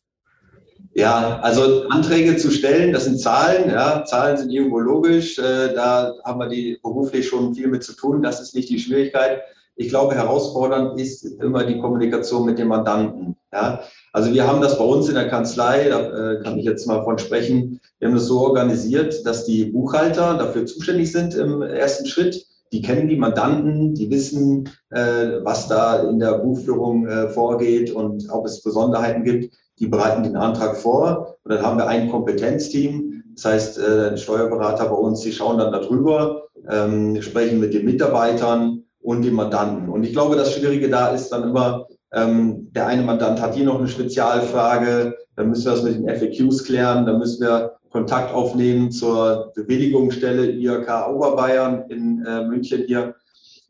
Ja, 0.94 1.40
also 1.40 1.88
Anträge 1.88 2.36
zu 2.36 2.50
stellen, 2.50 2.92
das 2.92 3.04
sind 3.04 3.18
Zahlen. 3.18 3.70
Ja, 3.70 4.04
Zahlen 4.04 4.36
sind 4.36 4.50
irgendwo 4.50 4.78
logisch. 4.78 5.38
Äh, 5.38 5.74
da 5.74 6.14
haben 6.24 6.40
wir 6.40 6.48
die 6.48 6.78
beruflich 6.82 7.28
schon 7.28 7.54
viel 7.54 7.68
mit 7.68 7.82
zu 7.82 7.94
tun. 7.94 8.22
Das 8.22 8.40
ist 8.40 8.54
nicht 8.54 8.68
die 8.68 8.78
Schwierigkeit. 8.78 9.42
Ich 9.76 9.88
glaube, 9.88 10.14
herausfordernd 10.14 11.00
ist 11.00 11.24
immer 11.24 11.64
die 11.64 11.78
Kommunikation 11.78 12.44
mit 12.44 12.58
dem 12.58 12.68
Mandanten. 12.68 13.36
Ja, 13.52 13.82
also 14.14 14.32
wir 14.32 14.46
haben 14.46 14.62
das 14.62 14.78
bei 14.78 14.84
uns 14.84 15.08
in 15.08 15.14
der 15.14 15.28
Kanzlei, 15.28 15.88
da 15.88 16.00
äh, 16.00 16.42
kann 16.42 16.58
ich 16.58 16.64
jetzt 16.64 16.86
mal 16.86 17.04
von 17.04 17.18
sprechen, 17.18 17.80
wir 17.98 18.08
haben 18.08 18.14
das 18.14 18.26
so 18.26 18.40
organisiert, 18.40 19.26
dass 19.26 19.44
die 19.44 19.66
Buchhalter 19.66 20.34
dafür 20.34 20.64
zuständig 20.64 21.12
sind 21.12 21.34
im 21.34 21.60
ersten 21.60 22.06
Schritt. 22.06 22.46
Die 22.72 22.80
kennen 22.80 23.08
die 23.08 23.16
Mandanten, 23.16 23.94
die 23.94 24.10
wissen, 24.10 24.70
äh, 24.90 25.40
was 25.42 25.68
da 25.68 26.08
in 26.08 26.18
der 26.18 26.38
Buchführung 26.38 27.06
äh, 27.06 27.28
vorgeht 27.28 27.92
und 27.92 28.28
ob 28.30 28.46
es 28.46 28.62
Besonderheiten 28.62 29.22
gibt. 29.22 29.54
Die 29.78 29.86
bereiten 29.86 30.22
den 30.22 30.36
Antrag 30.36 30.76
vor 30.78 31.36
und 31.44 31.52
dann 31.52 31.62
haben 31.62 31.76
wir 31.76 31.86
ein 31.86 32.10
Kompetenzteam. 32.10 33.22
Das 33.34 33.44
heißt, 33.44 33.78
äh, 33.78 34.08
ein 34.10 34.16
Steuerberater 34.16 34.88
bei 34.88 34.96
uns, 34.96 35.20
die 35.20 35.32
schauen 35.32 35.58
dann 35.58 35.72
darüber, 35.72 36.44
ähm, 36.70 37.20
sprechen 37.20 37.60
mit 37.60 37.74
den 37.74 37.84
Mitarbeitern 37.84 38.84
und 39.02 39.22
dem 39.22 39.34
Mandanten. 39.34 39.90
Und 39.90 40.04
ich 40.04 40.12
glaube, 40.12 40.36
das 40.36 40.54
Schwierige 40.54 40.88
da 40.88 41.08
ist 41.08 41.28
dann 41.28 41.42
immer, 41.42 41.86
ähm, 42.14 42.70
der 42.72 42.86
eine 42.86 43.02
Mandant 43.02 43.40
hat 43.40 43.54
hier 43.54 43.64
noch 43.64 43.78
eine 43.78 43.88
Spezialfrage, 43.88 45.14
dann 45.36 45.48
müssen 45.48 45.64
wir 45.64 45.72
das 45.72 45.82
mit 45.82 45.94
den 45.94 46.08
FAQs 46.08 46.64
klären, 46.64 47.06
dann 47.06 47.18
müssen 47.18 47.42
wir 47.42 47.72
Kontakt 47.90 48.34
aufnehmen 48.34 48.90
zur 48.90 49.52
Bewilligungsstelle 49.54 50.50
IHK 50.50 51.08
Oberbayern 51.08 51.84
in 51.88 52.24
äh, 52.24 52.44
München 52.44 52.84
hier. 52.86 53.14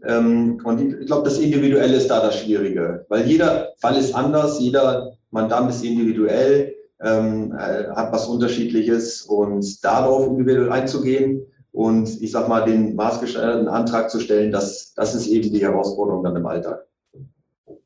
Ähm, 0.04 0.60
und 0.64 0.80
ich 0.80 1.06
glaube, 1.06 1.24
das 1.24 1.38
Individuelle 1.38 1.96
ist 1.96 2.08
da 2.08 2.20
das 2.20 2.38
Schwierige, 2.38 3.04
weil 3.08 3.26
jeder 3.26 3.72
Fall 3.78 3.96
ist 3.96 4.14
anders, 4.14 4.58
jeder 4.60 5.12
Mandant 5.30 5.70
ist 5.70 5.84
individuell, 5.84 6.74
ähm, 7.00 7.52
äh, 7.52 7.88
hat 7.94 8.12
was 8.12 8.26
Unterschiedliches 8.26 9.22
und 9.22 9.84
darauf 9.84 10.26
individuell 10.26 10.70
einzugehen 10.70 11.42
und 11.72 12.20
ich 12.20 12.30
sag 12.30 12.48
mal, 12.48 12.64
den 12.64 12.94
maßgeschneiderten 12.94 13.68
Antrag 13.68 14.10
zu 14.10 14.20
stellen, 14.20 14.52
das, 14.52 14.92
das 14.94 15.14
ist 15.14 15.26
eben 15.28 15.52
die 15.52 15.62
Herausforderung 15.62 16.22
dann 16.22 16.36
im 16.36 16.46
Alltag. 16.46 16.86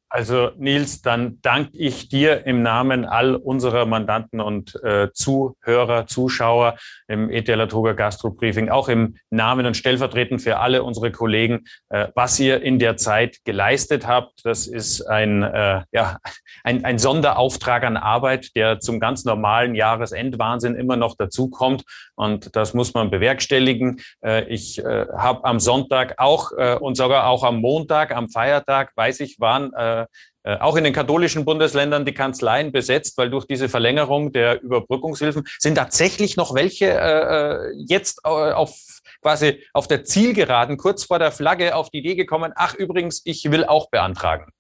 Also 0.09 0.51
Nils, 0.57 1.03
dann 1.03 1.41
danke 1.43 1.77
ich 1.77 2.09
dir 2.09 2.47
im 2.47 2.63
Namen 2.63 3.05
all 3.05 3.35
unserer 3.35 3.87
Mandanten 3.87 4.41
und 4.41 4.75
äh, 4.85 5.09
Zuhörer, 5.13 6.07
Zuschauer 6.07 6.77
im 7.09 7.29
ETL 7.29 7.67
Toga 7.67 7.93
Gastro 7.93 8.31
Briefing, 8.31 8.69
auch 8.69 8.89
im 8.89 9.17
Namen 9.31 9.67
und 9.67 9.77
stellvertretend 9.77 10.41
für 10.41 10.59
alle 10.59 10.85
unsere 10.85 11.11
Kollegen, 11.11 11.65
äh, 11.89 12.09
was 12.15 12.39
ihr 12.39 12.63
in 12.63 12.79
der 12.79 12.97
Zeit 12.97 13.39
geleistet 13.45 14.07
habt. 14.07 14.45
Das 14.45 14.69
ist 14.69 15.03
ein, 15.03 15.43
äh, 15.43 15.83
ja, 15.91 16.19
ein, 16.63 16.85
ein 16.85 16.99
Sonderauftrag 16.99 17.83
an 17.83 17.97
Arbeit, 17.97 18.55
der 18.55 18.79
zum 18.79 19.01
ganz 19.01 19.25
normalen 19.25 19.75
Jahresendwahnsinn 19.75 20.77
immer 20.77 20.97
noch 20.97 21.17
dazukommt. 21.17 21.83
Und 22.15 22.55
das 22.55 22.75
muss 22.75 22.95
man 22.95 23.11
bewerkstelligen. 23.11 24.01
Äh, 24.25 24.45
ich 24.45 24.79
äh, 24.79 25.07
habe 25.17 25.45
am 25.45 25.59
Sonntag 25.59 26.15
auch 26.19 26.53
äh, 26.57 26.77
und 26.77 26.97
sogar 26.97 27.27
auch 27.27 27.43
am 27.43 27.61
Montag, 27.61 28.15
am 28.15 28.29
Feiertag, 28.29 28.93
weiß 28.95 29.21
ich, 29.21 29.41
waren 29.41 29.73
äh, 30.03 30.07
äh, 30.47 30.59
auch 30.61 30.77
in 30.77 30.85
den 30.85 30.93
katholischen 30.93 31.45
Bundesländern 31.45 32.05
die 32.05 32.15
Kanzleien 32.15 32.71
besetzt, 32.71 33.19
weil 33.19 33.31
durch 33.31 33.47
diese 33.47 33.69
Verlängerung 33.69 34.33
der 34.33 34.63
Überbrückungshilfen 34.63 35.45
sind 35.59 35.75
tatsächlich 35.75 36.37
noch 36.37 36.55
welche 36.55 36.87
äh, 36.87 37.71
äh 37.71 37.73
jetzt 37.89 38.25
auf 38.25 38.79
quasi 39.21 39.61
auf 39.73 39.89
der 39.89 40.05
Zielgeraden 40.05 40.77
kurz 40.77 41.03
vor 41.03 41.19
der 41.19 41.33
Flagge 41.33 41.75
auf 41.75 41.91
die 41.91 41.99
Idee 41.99 42.15
gekommen, 42.15 42.53
ach 42.55 42.77
übrigens, 42.77 43.23
ich 43.25 43.51
will 43.51 43.65
auch 43.65 43.91
beantragen. 43.91 44.53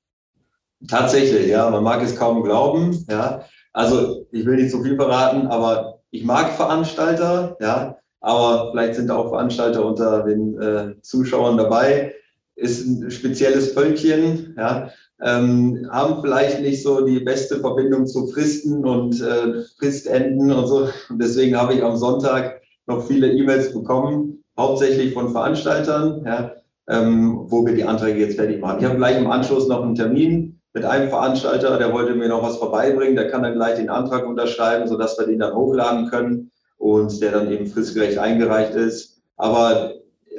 Tatsächlich, 0.88 1.46
ja, 1.46 1.70
man 1.70 1.84
mag 1.84 2.02
es 2.02 2.16
kaum 2.16 2.42
glauben, 2.42 3.06
ja. 3.08 3.44
Also 3.72 4.26
ich 4.32 4.44
will 4.44 4.56
nicht 4.56 4.72
zu 4.72 4.82
viel 4.82 4.96
verraten, 4.96 5.46
aber 5.46 6.00
ich 6.10 6.24
mag 6.24 6.50
Veranstalter, 6.56 7.56
ja, 7.60 7.96
aber 8.20 8.72
vielleicht 8.72 8.96
sind 8.96 9.08
auch 9.08 9.28
Veranstalter 9.28 9.84
unter 9.84 10.24
den 10.24 10.60
äh, 10.60 11.00
Zuschauern 11.00 11.56
dabei. 11.56 12.12
Ist 12.56 12.86
ein 12.86 13.10
spezielles 13.10 13.72
Völkchen, 13.72 14.56
ja 14.58 14.90
ähm, 15.22 15.88
haben 15.90 16.20
vielleicht 16.20 16.60
nicht 16.60 16.82
so 16.82 17.04
die 17.04 17.20
beste 17.20 17.60
Verbindung 17.60 18.06
zu 18.06 18.26
Fristen 18.28 18.84
und 18.84 19.20
äh, 19.20 19.62
Fristenden 19.78 20.52
und 20.52 20.66
so. 20.66 20.88
Und 21.08 21.22
deswegen 21.22 21.56
habe 21.56 21.74
ich 21.74 21.82
am 21.82 21.96
Sonntag 21.96 22.60
noch 22.86 23.06
viele 23.06 23.32
E-Mails 23.32 23.72
bekommen, 23.72 24.44
hauptsächlich 24.58 25.14
von 25.14 25.32
Veranstaltern, 25.32 26.22
ja, 26.24 26.52
ähm, 26.88 27.46
wo 27.48 27.64
wir 27.64 27.74
die 27.74 27.84
Anträge 27.84 28.20
jetzt 28.20 28.36
fertig 28.36 28.60
machen. 28.60 28.78
Ich 28.80 28.84
habe 28.84 28.96
gleich 28.96 29.18
im 29.18 29.30
Anschluss 29.30 29.68
noch 29.68 29.82
einen 29.82 29.94
Termin 29.94 30.60
mit 30.72 30.84
einem 30.84 31.08
Veranstalter, 31.08 31.78
der 31.78 31.92
wollte 31.92 32.14
mir 32.14 32.28
noch 32.28 32.42
was 32.42 32.58
vorbeibringen, 32.58 33.16
der 33.16 33.30
kann 33.30 33.42
dann 33.42 33.54
gleich 33.54 33.76
den 33.76 33.88
Antrag 33.88 34.26
unterschreiben, 34.26 34.86
sodass 34.86 35.18
wir 35.18 35.26
den 35.26 35.38
dann 35.38 35.54
hochladen 35.54 36.10
können 36.10 36.50
und 36.76 37.20
der 37.22 37.32
dann 37.32 37.50
eben 37.50 37.66
fristgerecht 37.66 38.18
eingereicht 38.18 38.74
ist. 38.74 39.22
Aber 39.36 39.94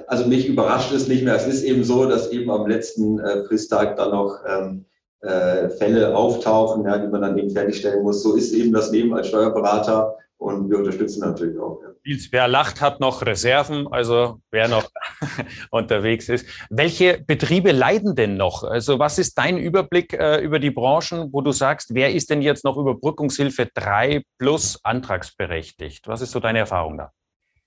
also 0.07 0.25
mich 0.25 0.47
überrascht 0.47 0.91
es 0.93 1.07
nicht 1.07 1.23
mehr. 1.23 1.35
Es 1.35 1.45
ist 1.45 1.63
eben 1.63 1.83
so, 1.83 2.05
dass 2.05 2.31
eben 2.31 2.49
am 2.49 2.67
letzten 2.67 3.19
äh, 3.19 3.43
Fristtag 3.43 3.97
dann 3.97 4.11
noch 4.11 4.39
ähm, 4.47 4.85
äh, 5.21 5.69
Fälle 5.69 6.15
auftauchen, 6.15 6.85
ja, 6.85 6.97
die 6.97 7.07
man 7.07 7.21
dann 7.21 7.37
eben 7.37 7.49
fertigstellen 7.49 8.03
muss. 8.03 8.23
So 8.23 8.35
ist 8.35 8.53
eben 8.53 8.71
das 8.71 8.91
Leben 8.91 9.13
als 9.13 9.27
Steuerberater. 9.27 10.15
Und 10.39 10.69
wir 10.69 10.77
unterstützen 10.77 11.21
natürlich 11.21 11.57
auch. 11.59 11.81
Ja. 11.81 12.15
Wer 12.31 12.47
lacht, 12.47 12.79
hat 12.79 12.99
noch 12.99 13.25
Reserven, 13.25 13.87
also 13.87 14.39
wer 14.51 14.67
noch 14.67 14.87
unterwegs 15.71 16.29
ist. 16.29 16.45
Welche 16.69 17.23
Betriebe 17.25 17.71
leiden 17.71 18.15
denn 18.15 18.37
noch? 18.37 18.63
Also 18.63 18.99
was 18.99 19.17
ist 19.17 19.37
dein 19.37 19.57
Überblick 19.57 20.13
äh, 20.13 20.39
über 20.39 20.59
die 20.59 20.69
Branchen, 20.69 21.33
wo 21.33 21.41
du 21.41 21.51
sagst, 21.51 21.95
wer 21.95 22.13
ist 22.13 22.29
denn 22.29 22.43
jetzt 22.43 22.63
noch 22.63 22.77
Überbrückungshilfe 22.77 23.67
3 23.73 24.23
plus 24.37 24.79
antragsberechtigt? 24.83 26.07
Was 26.07 26.21
ist 26.21 26.31
so 26.31 26.39
deine 26.39 26.59
Erfahrung 26.59 26.99
da? 26.99 27.11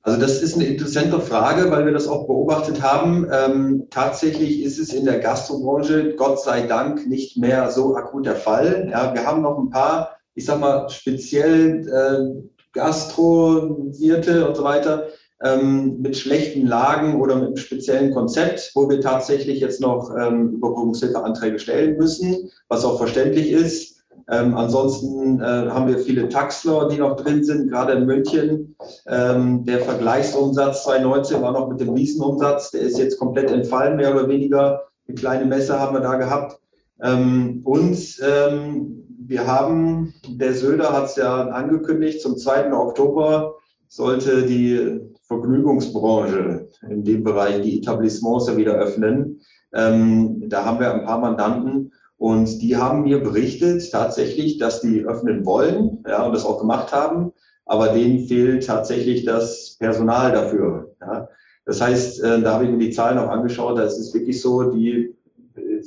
Also 0.02 0.18
das 0.18 0.40
ist 0.40 0.54
eine 0.54 0.64
interessante 0.64 1.20
Frage, 1.20 1.70
weil 1.70 1.84
wir 1.84 1.92
das 1.92 2.08
auch 2.08 2.26
beobachtet 2.26 2.80
haben. 2.80 3.26
Ähm, 3.30 3.86
tatsächlich 3.90 4.62
ist 4.62 4.78
es 4.78 4.94
in 4.94 5.04
der 5.04 5.18
Gastrobranche 5.18 6.14
Gott 6.16 6.40
sei 6.40 6.62
Dank 6.62 7.06
nicht 7.06 7.36
mehr 7.36 7.70
so 7.70 7.94
akut 7.96 8.24
der 8.24 8.36
Fall. 8.36 8.88
Ja, 8.90 9.12
wir 9.12 9.26
haben 9.26 9.42
noch 9.42 9.58
ein 9.58 9.68
paar, 9.68 10.16
ich 10.34 10.46
sag 10.46 10.60
mal, 10.60 10.88
speziell 10.88 11.86
äh, 11.86 12.48
Gastrowierte 12.72 14.48
und 14.48 14.56
so 14.56 14.64
weiter 14.64 15.08
ähm, 15.42 16.00
mit 16.00 16.16
schlechten 16.16 16.66
Lagen 16.66 17.20
oder 17.20 17.34
mit 17.36 17.46
einem 17.48 17.56
speziellen 17.56 18.14
Konzept, 18.14 18.70
wo 18.74 18.88
wir 18.88 19.00
tatsächlich 19.00 19.60
jetzt 19.60 19.80
noch 19.80 20.14
ähm, 20.16 20.54
Überbrückungshilfeanträge 20.54 21.58
stellen 21.58 21.96
müssen, 21.96 22.50
was 22.68 22.84
auch 22.84 22.98
verständlich 22.98 23.50
ist. 23.50 23.99
Ähm, 24.30 24.56
ansonsten 24.56 25.40
äh, 25.40 25.44
haben 25.44 25.88
wir 25.88 25.98
viele 25.98 26.28
Taxler, 26.28 26.88
die 26.88 26.98
noch 26.98 27.16
drin 27.16 27.42
sind, 27.42 27.68
gerade 27.68 27.94
in 27.94 28.06
München. 28.06 28.76
Ähm, 29.08 29.64
der 29.64 29.80
Vergleichsumsatz 29.80 30.84
2019 30.84 31.42
war 31.42 31.52
noch 31.52 31.68
mit 31.68 31.80
dem 31.80 31.90
Riesenumsatz. 31.90 32.70
Der 32.70 32.82
ist 32.82 32.98
jetzt 32.98 33.18
komplett 33.18 33.50
entfallen, 33.50 33.96
mehr 33.96 34.14
oder 34.14 34.28
weniger. 34.28 34.82
Eine 35.08 35.16
kleine 35.16 35.44
Messe 35.46 35.80
haben 35.80 35.94
wir 35.94 36.00
da 36.00 36.14
gehabt. 36.14 36.60
Ähm, 37.02 37.62
und 37.64 37.98
ähm, 38.22 39.04
wir 39.26 39.46
haben, 39.46 40.14
der 40.28 40.54
Söder 40.54 40.92
hat 40.92 41.06
es 41.06 41.16
ja 41.16 41.48
angekündigt, 41.48 42.20
zum 42.20 42.36
2. 42.36 42.72
Oktober 42.72 43.56
sollte 43.88 44.44
die 44.44 45.00
Vergnügungsbranche 45.22 46.68
in 46.88 47.04
dem 47.04 47.24
Bereich 47.24 47.62
die 47.62 47.78
Etablissements 47.78 48.46
ja 48.46 48.56
wieder 48.56 48.74
öffnen. 48.74 49.40
Ähm, 49.72 50.48
da 50.48 50.64
haben 50.64 50.78
wir 50.78 50.92
ein 50.92 51.04
paar 51.04 51.18
Mandanten 51.18 51.92
und 52.20 52.60
die 52.60 52.76
haben 52.76 53.04
mir 53.04 53.22
berichtet 53.22 53.90
tatsächlich, 53.90 54.58
dass 54.58 54.82
die 54.82 55.06
öffnen 55.06 55.46
wollen 55.46 56.04
ja, 56.06 56.22
und 56.22 56.34
das 56.34 56.44
auch 56.44 56.58
gemacht 56.58 56.92
haben, 56.92 57.32
aber 57.64 57.94
denen 57.94 58.26
fehlt 58.26 58.66
tatsächlich 58.66 59.24
das 59.24 59.76
Personal 59.78 60.30
dafür. 60.30 60.94
Ja. 61.00 61.30
Das 61.64 61.80
heißt, 61.80 62.22
äh, 62.22 62.42
da 62.42 62.52
habe 62.52 62.64
ich 62.64 62.70
mir 62.70 62.76
die 62.76 62.90
Zahlen 62.90 63.16
auch 63.16 63.30
angeschaut, 63.30 63.78
da 63.78 63.84
ist 63.84 63.96
es 63.96 64.12
wirklich 64.12 64.38
so, 64.38 64.70
die 64.70 65.14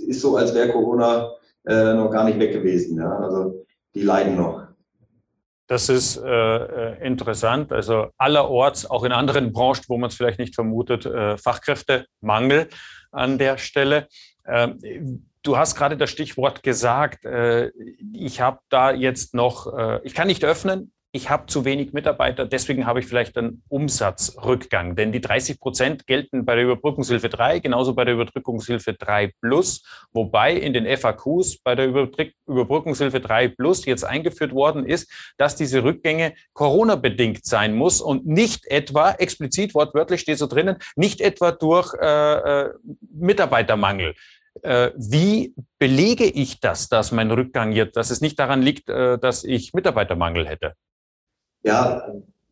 ist 0.07 0.21
so, 0.21 0.35
als 0.35 0.55
wäre 0.55 0.71
Corona 0.71 1.29
äh, 1.67 1.93
noch 1.93 2.09
gar 2.09 2.23
nicht 2.23 2.39
weg 2.39 2.51
gewesen. 2.51 2.97
Ja. 2.97 3.15
Also 3.15 3.63
die 3.93 4.01
leiden 4.01 4.35
noch. 4.35 4.63
Das 5.67 5.87
ist 5.87 6.17
äh, 6.17 6.27
äh 6.27 7.05
interessant. 7.05 7.71
Also 7.71 8.07
allerorts, 8.17 8.89
auch 8.89 9.03
in 9.03 9.11
anderen 9.11 9.53
Branchen, 9.53 9.83
wo 9.87 9.99
man 9.99 10.09
es 10.09 10.15
vielleicht 10.15 10.39
nicht 10.39 10.55
vermutet, 10.55 11.05
äh, 11.05 11.37
Fachkräftemangel 11.37 12.69
an 13.11 13.37
der 13.37 13.59
Stelle. 13.59 14.07
Ähm, 14.47 14.79
Du 15.43 15.57
hast 15.57 15.75
gerade 15.75 15.97
das 15.97 16.09
Stichwort 16.09 16.63
gesagt. 16.63 17.25
Äh, 17.25 17.71
ich 18.13 18.39
habe 18.39 18.59
da 18.69 18.91
jetzt 18.91 19.33
noch, 19.33 19.77
äh, 19.77 19.99
ich 20.03 20.13
kann 20.13 20.27
nicht 20.27 20.45
öffnen. 20.45 20.93
Ich 21.15 21.29
habe 21.29 21.45
zu 21.45 21.63
wenig 21.63 21.93
Mitarbeiter, 21.93 22.47
deswegen 22.47 22.87
habe 22.87 22.99
ich 22.99 23.05
vielleicht 23.05 23.37
einen 23.37 23.61
Umsatzrückgang. 23.67 24.95
Denn 24.95 25.11
die 25.11 25.21
30 25.21 25.59
Prozent 25.59 26.07
gelten 26.07 26.43
bei 26.43 26.55
der 26.55 26.63
Überbrückungshilfe 26.63 27.29
3, 27.29 27.59
genauso 27.59 27.93
bei 27.93 28.03
der 28.03 28.15
Überbrückungshilfe 28.15 28.93
3 28.93 29.31
Plus, 29.39 29.83
wobei 30.11 30.55
in 30.55 30.73
den 30.73 30.87
FAQs 30.97 31.59
bei 31.59 31.75
der 31.75 31.85
Überbrückungshilfe 32.47 33.19
3 33.19 33.49
Plus 33.49 33.85
jetzt 33.85 34.03
eingeführt 34.03 34.53
worden 34.53 34.87
ist, 34.87 35.11
dass 35.37 35.55
diese 35.55 35.83
Rückgänge 35.83 36.33
Corona-bedingt 36.53 37.45
sein 37.45 37.75
muss 37.75 38.01
und 38.01 38.25
nicht 38.25 38.65
etwa, 38.65 39.11
explizit 39.11 39.75
wortwörtlich 39.75 40.21
steht 40.21 40.39
so 40.39 40.47
drinnen, 40.47 40.77
nicht 40.95 41.21
etwa 41.21 41.51
durch 41.51 41.93
äh, 41.93 42.07
äh 42.37 42.69
Mitarbeitermangel. 43.11 44.15
Äh, 44.61 44.91
wie 44.95 45.55
belege 45.79 46.25
ich 46.25 46.59
das, 46.59 46.89
dass 46.89 47.11
mein 47.11 47.31
Rückgang 47.31 47.71
jetzt, 47.71 47.97
dass 47.97 48.11
es 48.11 48.21
nicht 48.21 48.39
daran 48.39 48.61
liegt, 48.61 48.89
äh, 48.89 49.17
dass 49.17 49.43
ich 49.43 49.73
Mitarbeitermangel 49.73 50.47
hätte? 50.47 50.73
Ja, 51.63 52.07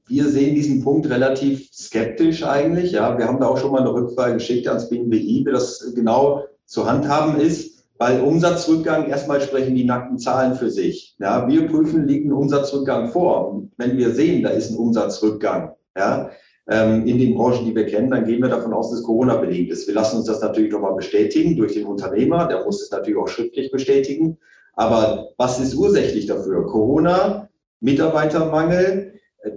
wir 0.08 0.28
sehen 0.28 0.56
diesen 0.56 0.84
Punkt 0.84 1.10
relativ 1.10 1.72
skeptisch 1.72 2.44
eigentlich. 2.44 2.94
Ja, 2.94 3.18
wir 3.18 3.28
haben 3.28 3.40
da 3.40 3.48
auch 3.48 3.58
schon 3.58 3.72
mal 3.72 3.82
eine 3.82 3.94
Rückfrage 3.94 4.34
geschickt 4.36 4.68
ans 4.68 4.90
BNBI, 4.90 5.44
wie 5.46 5.52
das 5.52 5.94
genau 5.96 6.46
zu 6.66 6.86
handhaben 6.90 7.40
ist, 7.40 7.86
weil 7.98 8.22
Umsatzrückgang, 8.22 9.08
erstmal 9.08 9.42
sprechen 9.42 9.76
die 9.76 9.84
nackten 9.84 10.18
Zahlen 10.18 10.56
für 10.56 10.70
sich. 10.70 11.16
Ja, 11.20 11.48
wir 11.48 11.68
prüfen, 11.68 12.08
liegt 12.08 12.26
ein 12.26 12.34
Umsatzrückgang 12.34 13.10
vor. 13.10 13.62
wenn 13.78 13.98
wir 13.98 14.12
sehen, 14.12 14.44
da 14.44 14.50
ist 14.50 14.72
ein 14.72 14.78
Umsatzrückgang, 14.78 15.76
ja, 15.96 16.32
in 16.72 17.18
den 17.18 17.36
Branchen, 17.36 17.66
die 17.66 17.76
wir 17.76 17.86
kennen, 17.86 18.12
dann 18.12 18.24
gehen 18.24 18.42
wir 18.42 18.48
davon 18.48 18.72
aus, 18.72 18.90
dass 18.90 19.00
es 19.00 19.06
Corona-bedingt 19.06 19.70
ist. 19.70 19.88
Wir 19.88 19.96
lassen 19.96 20.18
uns 20.18 20.28
das 20.28 20.42
natürlich 20.42 20.72
nochmal 20.72 20.96
bestätigen 20.96 21.58
durch 21.58 21.74
den 21.74 21.86
Unternehmer, 21.86 22.48
der 22.48 22.64
muss 22.64 22.82
es 22.82 22.92
natürlich 22.92 23.20
auch 23.20 23.28
schriftlich 23.28 23.72
bestätigen. 23.72 24.38
Aber 24.76 25.32
was 25.38 25.60
ist 25.60 25.76
ursächlich 25.76 26.28
dafür? 26.28 26.66
Corona, 26.66 27.50
Mitarbeitermangel. 27.82 29.16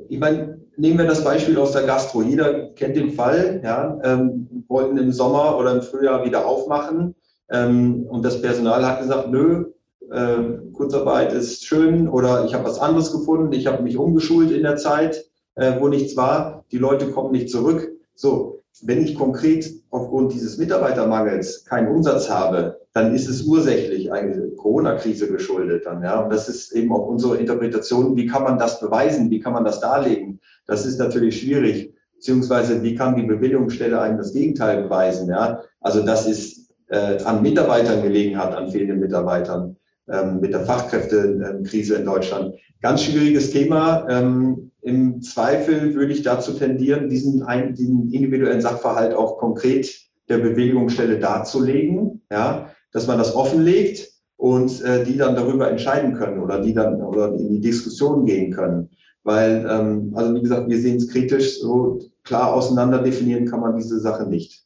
Ich 0.09 0.19
meine, 0.19 0.61
nehmen 0.77 0.99
wir 0.99 1.07
das 1.07 1.23
Beispiel 1.23 1.57
aus 1.57 1.71
der 1.71 1.85
Gastro. 1.85 2.23
Jeder 2.23 2.71
kennt 2.71 2.97
den 2.97 3.13
Fall, 3.13 3.61
ja, 3.63 3.97
ähm, 4.03 4.65
wollten 4.67 4.99
im 4.99 5.13
Sommer 5.13 5.57
oder 5.57 5.73
im 5.73 5.83
Frühjahr 5.83 6.25
wieder 6.25 6.45
aufmachen. 6.45 7.15
Ähm, 7.49 8.07
und 8.09 8.25
das 8.25 8.43
Personal 8.43 8.85
hat 8.85 9.01
gesagt, 9.01 9.31
nö, 9.31 9.67
äh, 10.11 10.73
Kurzarbeit 10.73 11.33
ist 11.33 11.65
schön 11.65 12.09
oder 12.09 12.45
ich 12.45 12.55
habe 12.55 12.65
was 12.65 12.81
anderes 12.81 13.13
gefunden, 13.13 13.53
ich 13.53 13.69
habe 13.69 13.85
mich 13.85 13.97
umgeschult 13.97 14.51
in 14.51 14.65
der 14.65 14.77
Zeit 14.77 15.25
äh, 15.57 15.81
wo 15.81 15.89
nichts 15.89 16.17
war, 16.17 16.64
die 16.75 16.79
Leute 16.79 17.13
kommen 17.13 17.31
nicht 17.31 17.51
zurück. 17.51 17.89
So, 18.17 18.65
wenn 18.83 19.01
ich 19.05 19.15
konkret 19.15 19.73
aufgrund 19.91 20.33
dieses 20.33 20.59
Mitarbeitermangels 20.59 21.65
keinen 21.65 21.87
Umsatz 21.87 22.29
habe, 22.29 22.81
dann 22.93 23.15
ist 23.15 23.29
es 23.29 23.43
ursächlich 23.43 24.13
eine 24.13 24.49
Corona-Krise 24.57 25.31
geschuldet 25.31 25.87
dann, 25.87 26.03
ja. 26.03 26.21
Und 26.21 26.33
das 26.33 26.49
ist 26.49 26.73
eben 26.73 26.93
auch 26.93 27.07
unsere 27.07 27.37
Interpretation. 27.37 28.17
Wie 28.17 28.27
kann 28.27 28.43
man 28.43 28.59
das 28.59 28.81
beweisen? 28.81 29.31
Wie 29.31 29.39
kann 29.39 29.53
man 29.53 29.65
das 29.65 29.79
darlegen? 29.79 30.41
Das 30.67 30.85
ist 30.85 30.99
natürlich 30.99 31.41
schwierig. 31.41 31.95
Beziehungsweise, 32.17 32.83
wie 32.83 32.97
kann 32.97 33.15
die 33.15 33.23
Bewilligungsstelle 33.23 34.01
einem 34.01 34.19
das 34.19 34.33
Gegenteil 34.33 34.83
beweisen, 34.83 35.29
ja? 35.29 35.61
Also, 35.81 36.05
das 36.05 36.27
ist 36.27 36.73
äh, 36.89 37.23
an 37.23 37.41
Mitarbeitern 37.43 38.03
gelegen 38.03 38.37
hat, 38.37 38.53
an 38.57 38.69
fehlenden 38.69 38.99
Mitarbeitern, 38.99 39.77
ähm, 40.09 40.41
mit 40.41 40.53
der 40.53 40.67
Fachkräftekrise 40.67 41.95
in 41.95 42.05
Deutschland. 42.05 42.57
Ganz 42.83 43.05
schwieriges 43.05 43.53
Thema. 43.53 44.07
Ähm, 44.11 44.73
Im 44.85 45.23
Zweifel 45.23 45.95
würde 45.95 46.13
ich 46.13 46.23
dazu 46.23 46.53
tendieren, 46.53 47.09
diesen, 47.09 47.43
ein, 47.43 47.75
diesen 47.75 48.13
individuellen 48.13 48.61
Sachverhalt 48.61 49.15
auch 49.15 49.39
konkret 49.39 49.91
der 50.29 50.39
Bewegungsstelle 50.39 51.19
darzulegen, 51.19 52.21
ja, 52.31 52.71
dass 52.93 53.07
man 53.07 53.17
das 53.17 53.35
offenlegt 53.35 54.13
und 54.37 54.83
äh, 54.83 55.03
die 55.05 55.17
dann 55.17 55.37
darüber 55.37 55.71
entscheiden 55.71 56.13
können 56.13 56.39
oder 56.39 56.61
die 56.61 56.75
dann 56.75 57.01
oder 57.01 57.33
in 57.33 57.49
die 57.49 57.61
Diskussion 57.61 58.27
gehen 58.27 58.53
können. 58.53 58.91
Weil, 59.23 59.67
ähm, 59.71 60.13
also 60.15 60.35
wie 60.35 60.43
gesagt, 60.43 60.69
wir 60.69 60.79
sehen 60.79 60.97
es 60.97 61.09
kritisch, 61.09 61.61
so 61.61 62.01
klar 62.23 62.53
auseinander 62.53 63.03
definieren 63.03 63.47
kann 63.47 63.61
man 63.61 63.77
diese 63.77 63.99
Sache 64.01 64.27
nicht. 64.27 64.64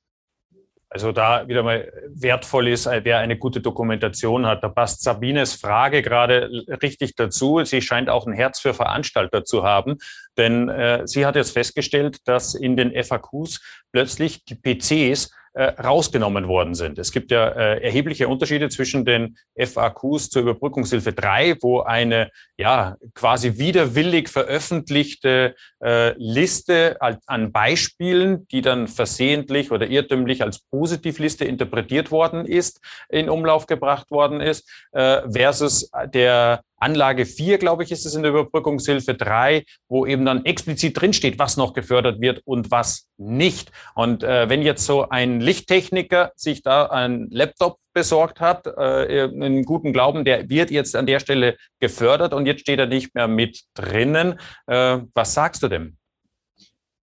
Also 0.91 1.13
da 1.13 1.47
wieder 1.49 1.63
mal 1.63 1.93
wertvoll 2.09 2.69
ist, 2.69 2.87
äh, 2.87 3.03
wer 3.05 3.19
eine 3.19 3.37
gute 3.37 3.61
Dokumentation 3.61 4.47
hat. 4.47 4.63
Da 4.63 4.69
passt 4.69 5.03
Sabines 5.03 5.55
Frage 5.55 6.01
gerade 6.01 6.51
richtig 6.83 7.15
dazu. 7.15 7.63
Sie 7.65 7.83
scheint 7.83 8.09
auch 8.09 8.27
ein 8.27 8.33
Herz 8.33 8.59
für 8.59 8.73
Veranstalter 8.73 9.45
zu 9.45 9.65
haben, 9.65 9.99
denn 10.39 10.69
äh, 10.69 11.07
sie 11.07 11.27
hat 11.27 11.37
jetzt 11.37 11.53
festgestellt, 11.53 12.27
dass 12.27 12.55
in 12.55 12.77
den 12.77 12.93
FAQs 13.05 13.61
plötzlich 13.93 14.45
die 14.45 14.55
PCs 14.55 15.31
rausgenommen 15.55 16.49
worden 16.49 16.75
sind. 16.75 16.99
Es 16.99 17.13
gibt 17.13 17.31
ja 17.31 17.49
äh, 17.49 17.83
erhebliche 17.83 18.29
Unterschiede 18.29 18.69
zwischen 18.69 19.05
den 19.05 19.37
FAQs 19.57 20.31
zur 20.31 20.43
Überbrückungshilfe 20.43 21.13
3, 21.13 21.57
wo 21.61 21.81
eine 21.81 22.31
ja 22.57 22.97
quasi 23.15 23.59
widerwillig 23.59 24.29
veröffentlichte 24.29 25.55
äh, 25.83 26.13
Liste 26.19 26.97
an 27.01 27.53
Beispielen, 27.53 28.47
die 28.49 28.63
dann 28.63 28.89
versehentlich 28.89 29.71
oder 29.71 29.89
irrtümlich 29.89 30.43
als 30.43 30.61
Positivliste 30.61 31.45
interpretiert 31.45 32.11
worden 32.11 32.45
ist, 32.45 32.81
in 33.09 33.29
Umlauf 33.29 33.67
gebracht 33.67 34.11
worden 34.11 34.41
ist, 34.41 34.69
äh, 34.93 35.23
versus 35.31 35.91
der 36.13 36.63
Anlage 36.79 37.27
4, 37.27 37.59
glaube 37.59 37.83
ich, 37.83 37.93
ist 37.93 38.07
es 38.07 38.15
in 38.15 38.23
der 38.23 38.31
Überbrückungshilfe 38.33 39.15
3, 39.15 39.65
wo 39.89 40.07
eben 40.07 40.25
dann 40.25 40.45
explizit 40.45 41.01
drinsteht, 41.01 41.39
was 41.39 41.57
noch 41.57 41.73
gefördert 41.73 42.21
wird 42.21 42.41
und 42.45 42.71
was 42.71 43.09
nicht. 43.17 43.73
Und 43.95 44.23
äh, 44.23 44.49
wenn 44.49 44.63
jetzt 44.63 44.87
so 44.87 45.09
ein 45.09 45.41
Lichttechniker 45.41 46.33
sich 46.37 46.63
da 46.63 46.87
einen 46.87 47.31
Laptop 47.31 47.79
besorgt 47.93 48.41
hat, 48.41 48.67
äh, 48.67 49.25
in 49.25 49.65
guten 49.65 49.93
Glauben, 49.93 50.25
der 50.25 50.49
wird 50.49 50.71
jetzt 50.71 50.95
an 50.95 51.07
der 51.07 51.21
Stelle 51.21 51.57
gefördert 51.81 52.33
und 52.33 52.47
jetzt 52.47 52.61
steht 52.61 52.79
er 52.79 52.87
nicht 52.87 53.15
mehr 53.15 53.29
mit 53.29 53.63
drinnen. 53.75 54.39
Äh, 54.67 54.99
was 55.15 55.35
sagst 55.35 55.63
du 55.63 55.69
dem? 55.69 55.97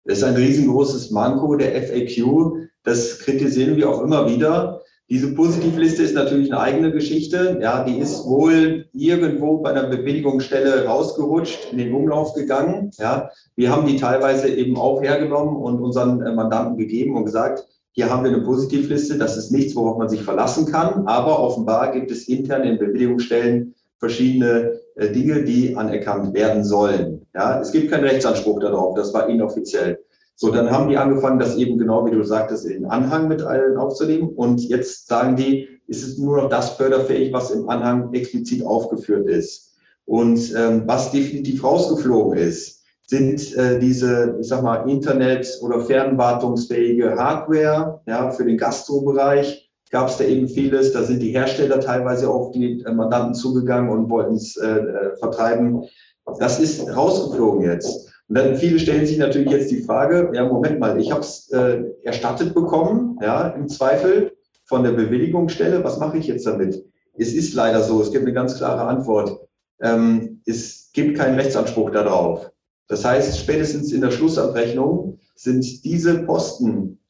Das 0.05 0.18
ist 0.18 0.25
ein 0.25 0.37
riesengroßes 0.37 1.11
Manko 1.11 1.57
der 1.57 1.83
FAQ. 1.83 2.68
Das 2.83 3.18
kritisieren 3.18 3.77
wir 3.77 3.90
auch 3.90 4.03
immer 4.03 4.29
wieder 4.29 4.80
Diese 5.11 5.35
Positivliste 5.35 6.05
ist 6.05 6.14
natürlich 6.14 6.53
eine 6.53 6.61
eigene 6.61 6.92
Geschichte. 6.92 7.59
Ja, 7.61 7.83
die 7.83 7.99
ist 7.99 8.25
wohl 8.27 8.87
irgendwo 8.92 9.59
bei 9.59 9.70
einer 9.70 9.88
Bewilligungsstelle 9.88 10.85
rausgerutscht, 10.85 11.73
in 11.73 11.79
den 11.79 11.92
Umlauf 11.92 12.33
gegangen. 12.35 12.92
Ja, 12.96 13.29
wir 13.57 13.73
haben 13.73 13.88
die 13.88 13.96
teilweise 13.96 14.49
eben 14.49 14.77
auch 14.77 15.03
hergenommen 15.03 15.57
und 15.57 15.81
unseren 15.81 16.23
äh, 16.23 16.33
Mandanten 16.33 16.79
gegeben 16.79 17.16
und 17.16 17.25
gesagt, 17.25 17.66
hier 17.90 18.09
haben 18.09 18.23
wir 18.23 18.31
eine 18.31 18.42
Positivliste. 18.42 19.18
Das 19.18 19.37
ist 19.37 19.51
nichts, 19.51 19.75
worauf 19.75 19.99
man 19.99 20.09
sich 20.09 20.23
verlassen 20.23 20.66
kann. 20.66 21.09
Aber 21.09 21.40
offenbar 21.40 21.90
gibt 21.90 22.12
es 22.12 22.29
intern 22.29 22.62
in 22.62 22.79
Bewilligungsstellen 22.79 23.75
verschiedene 23.99 24.79
äh, 24.94 25.11
Dinge, 25.11 25.42
die 25.42 25.75
anerkannt 25.75 26.35
werden 26.35 26.62
sollen. 26.62 27.27
Ja, 27.35 27.61
es 27.61 27.73
gibt 27.73 27.90
keinen 27.90 28.05
Rechtsanspruch 28.05 28.61
darauf. 28.61 28.94
Das 28.94 29.12
war 29.12 29.29
inoffiziell. 29.29 29.99
So, 30.40 30.50
dann 30.50 30.70
haben 30.70 30.88
die 30.88 30.96
angefangen, 30.96 31.38
das 31.38 31.57
eben 31.57 31.76
genau 31.76 32.07
wie 32.07 32.12
du 32.12 32.24
sagtest, 32.24 32.64
in 32.64 32.87
Anhang 32.87 33.29
mit 33.29 33.42
allen 33.42 33.76
aufzunehmen. 33.76 34.31
Und 34.31 34.66
jetzt 34.70 35.07
sagen 35.07 35.37
die, 35.37 35.68
ist 35.87 36.03
es 36.03 36.16
nur 36.16 36.38
noch 36.38 36.48
das 36.48 36.70
förderfähig, 36.70 37.31
was 37.35 37.50
im 37.50 37.68
Anhang 37.68 38.14
explizit 38.14 38.64
aufgeführt 38.64 39.29
ist. 39.29 39.74
Und 40.07 40.55
ähm, 40.57 40.85
was 40.87 41.12
definitiv 41.12 41.62
rausgeflogen 41.62 42.38
ist, 42.38 42.83
sind 43.07 43.55
äh, 43.55 43.79
diese, 43.81 44.38
ich 44.40 44.48
sag 44.48 44.62
mal, 44.62 44.88
Internet- 44.88 45.59
oder 45.61 45.81
fernwartungsfähige 45.81 47.16
Hardware 47.16 48.00
ja, 48.07 48.31
für 48.31 48.46
den 48.46 48.57
Gastrobereich. 48.57 49.70
Gab 49.90 50.09
es 50.09 50.16
da 50.16 50.24
eben 50.24 50.48
vieles. 50.48 50.92
Da 50.92 51.03
sind 51.03 51.20
die 51.20 51.33
Hersteller 51.33 51.81
teilweise 51.81 52.31
auf 52.31 52.53
die 52.53 52.81
äh, 52.81 52.92
Mandanten 52.92 53.35
zugegangen 53.35 53.90
und 53.90 54.09
wollten 54.09 54.37
es 54.37 54.57
äh, 54.57 54.66
äh, 54.66 55.16
vertreiben. 55.18 55.83
Das 56.38 56.59
ist 56.61 56.88
rausgeflogen 56.96 57.62
jetzt. 57.62 58.10
Und 58.31 58.37
dann 58.37 58.55
viele 58.55 58.79
stellen 58.79 59.05
sich 59.05 59.19
natürlich 59.19 59.51
jetzt 59.51 59.73
die 59.73 59.83
Frage, 59.83 60.31
ja, 60.33 60.47
Moment 60.47 60.79
mal, 60.79 61.01
ich 61.01 61.11
habe 61.11 61.23
es 61.23 61.51
äh, 61.51 61.83
erstattet 62.05 62.55
bekommen, 62.55 63.19
ja, 63.21 63.49
im 63.49 63.69
Zweifel 63.69 64.31
von 64.66 64.85
der 64.85 64.93
Bewilligungsstelle, 64.93 65.83
was 65.83 65.99
mache 65.99 66.19
ich 66.19 66.29
jetzt 66.29 66.47
damit? 66.47 66.81
Es 67.19 67.35
ist 67.35 67.55
leider 67.55 67.83
so, 67.83 68.01
es 68.01 68.12
gibt 68.12 68.25
eine 68.25 68.33
ganz 68.33 68.57
klare 68.57 68.83
Antwort. 68.83 69.37
Ähm, 69.83 70.43
es 70.47 70.90
gibt 70.93 71.19
keinen 71.19 71.40
Rechtsanspruch 71.40 71.90
darauf. 71.90 72.49
Das 72.87 73.05
heißt, 73.05 73.37
spätestens 73.37 73.90
in 73.90 74.01
der 74.01 74.12
Schlussabrechnung 74.12 75.19
sind 75.35 75.85
diese 75.85 76.23
Posten, 76.23 77.01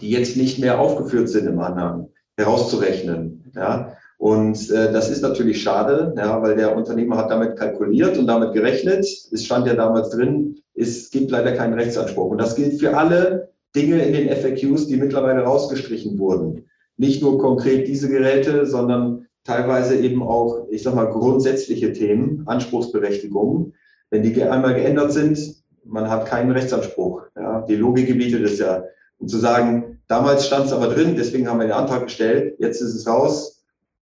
die 0.00 0.10
jetzt 0.10 0.36
nicht 0.36 0.60
mehr 0.60 0.78
aufgeführt 0.78 1.28
sind 1.28 1.48
im 1.48 1.58
Anhang, 1.58 2.08
herauszurechnen. 2.36 3.50
Ja? 3.56 3.96
Und 4.18 4.68
äh, 4.70 4.92
das 4.92 5.10
ist 5.10 5.22
natürlich 5.22 5.62
schade, 5.62 6.12
ja, 6.16 6.42
weil 6.42 6.56
der 6.56 6.76
Unternehmer 6.76 7.16
hat 7.16 7.30
damit 7.30 7.56
kalkuliert 7.56 8.18
und 8.18 8.26
damit 8.26 8.52
gerechnet. 8.52 9.04
Es 9.04 9.44
stand 9.44 9.66
ja 9.68 9.74
damals 9.74 10.10
drin, 10.10 10.56
es 10.74 11.10
gibt 11.10 11.30
leider 11.30 11.52
keinen 11.52 11.74
Rechtsanspruch. 11.74 12.30
Und 12.30 12.38
das 12.38 12.56
gilt 12.56 12.80
für 12.80 12.96
alle 12.96 13.50
Dinge 13.76 14.02
in 14.04 14.12
den 14.12 14.28
FAQs, 14.28 14.88
die 14.88 14.96
mittlerweile 14.96 15.42
rausgestrichen 15.42 16.18
wurden. 16.18 16.64
Nicht 16.96 17.22
nur 17.22 17.38
konkret 17.38 17.86
diese 17.86 18.08
Geräte, 18.08 18.66
sondern 18.66 19.26
teilweise 19.44 19.96
eben 19.96 20.22
auch, 20.22 20.66
ich 20.68 20.82
sag 20.82 20.96
mal, 20.96 21.06
grundsätzliche 21.06 21.92
Themen, 21.92 22.42
Anspruchsberechtigungen. 22.46 23.72
Wenn 24.10 24.22
die 24.24 24.42
einmal 24.42 24.74
geändert 24.74 25.12
sind, 25.12 25.62
man 25.84 26.10
hat 26.10 26.26
keinen 26.26 26.50
Rechtsanspruch. 26.50 27.22
Ja. 27.36 27.64
Die 27.68 27.76
Logik 27.76 28.08
gebietet 28.08 28.44
es 28.44 28.58
ja. 28.58 28.82
Und 29.18 29.28
zu 29.28 29.38
sagen, 29.38 30.00
damals 30.08 30.46
stand 30.46 30.66
es 30.66 30.72
aber 30.72 30.88
drin, 30.88 31.14
deswegen 31.16 31.48
haben 31.48 31.60
wir 31.60 31.66
den 31.66 31.72
Antrag 31.72 32.04
gestellt, 32.04 32.56
jetzt 32.58 32.80
ist 32.80 32.94
es 32.94 33.06
raus, 33.06 33.57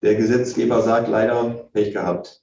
der 0.03 0.15
Gesetzgeber 0.15 0.83
sagt 0.83 1.09
leider 1.09 1.69
Pech 1.73 1.93
gehabt. 1.93 2.41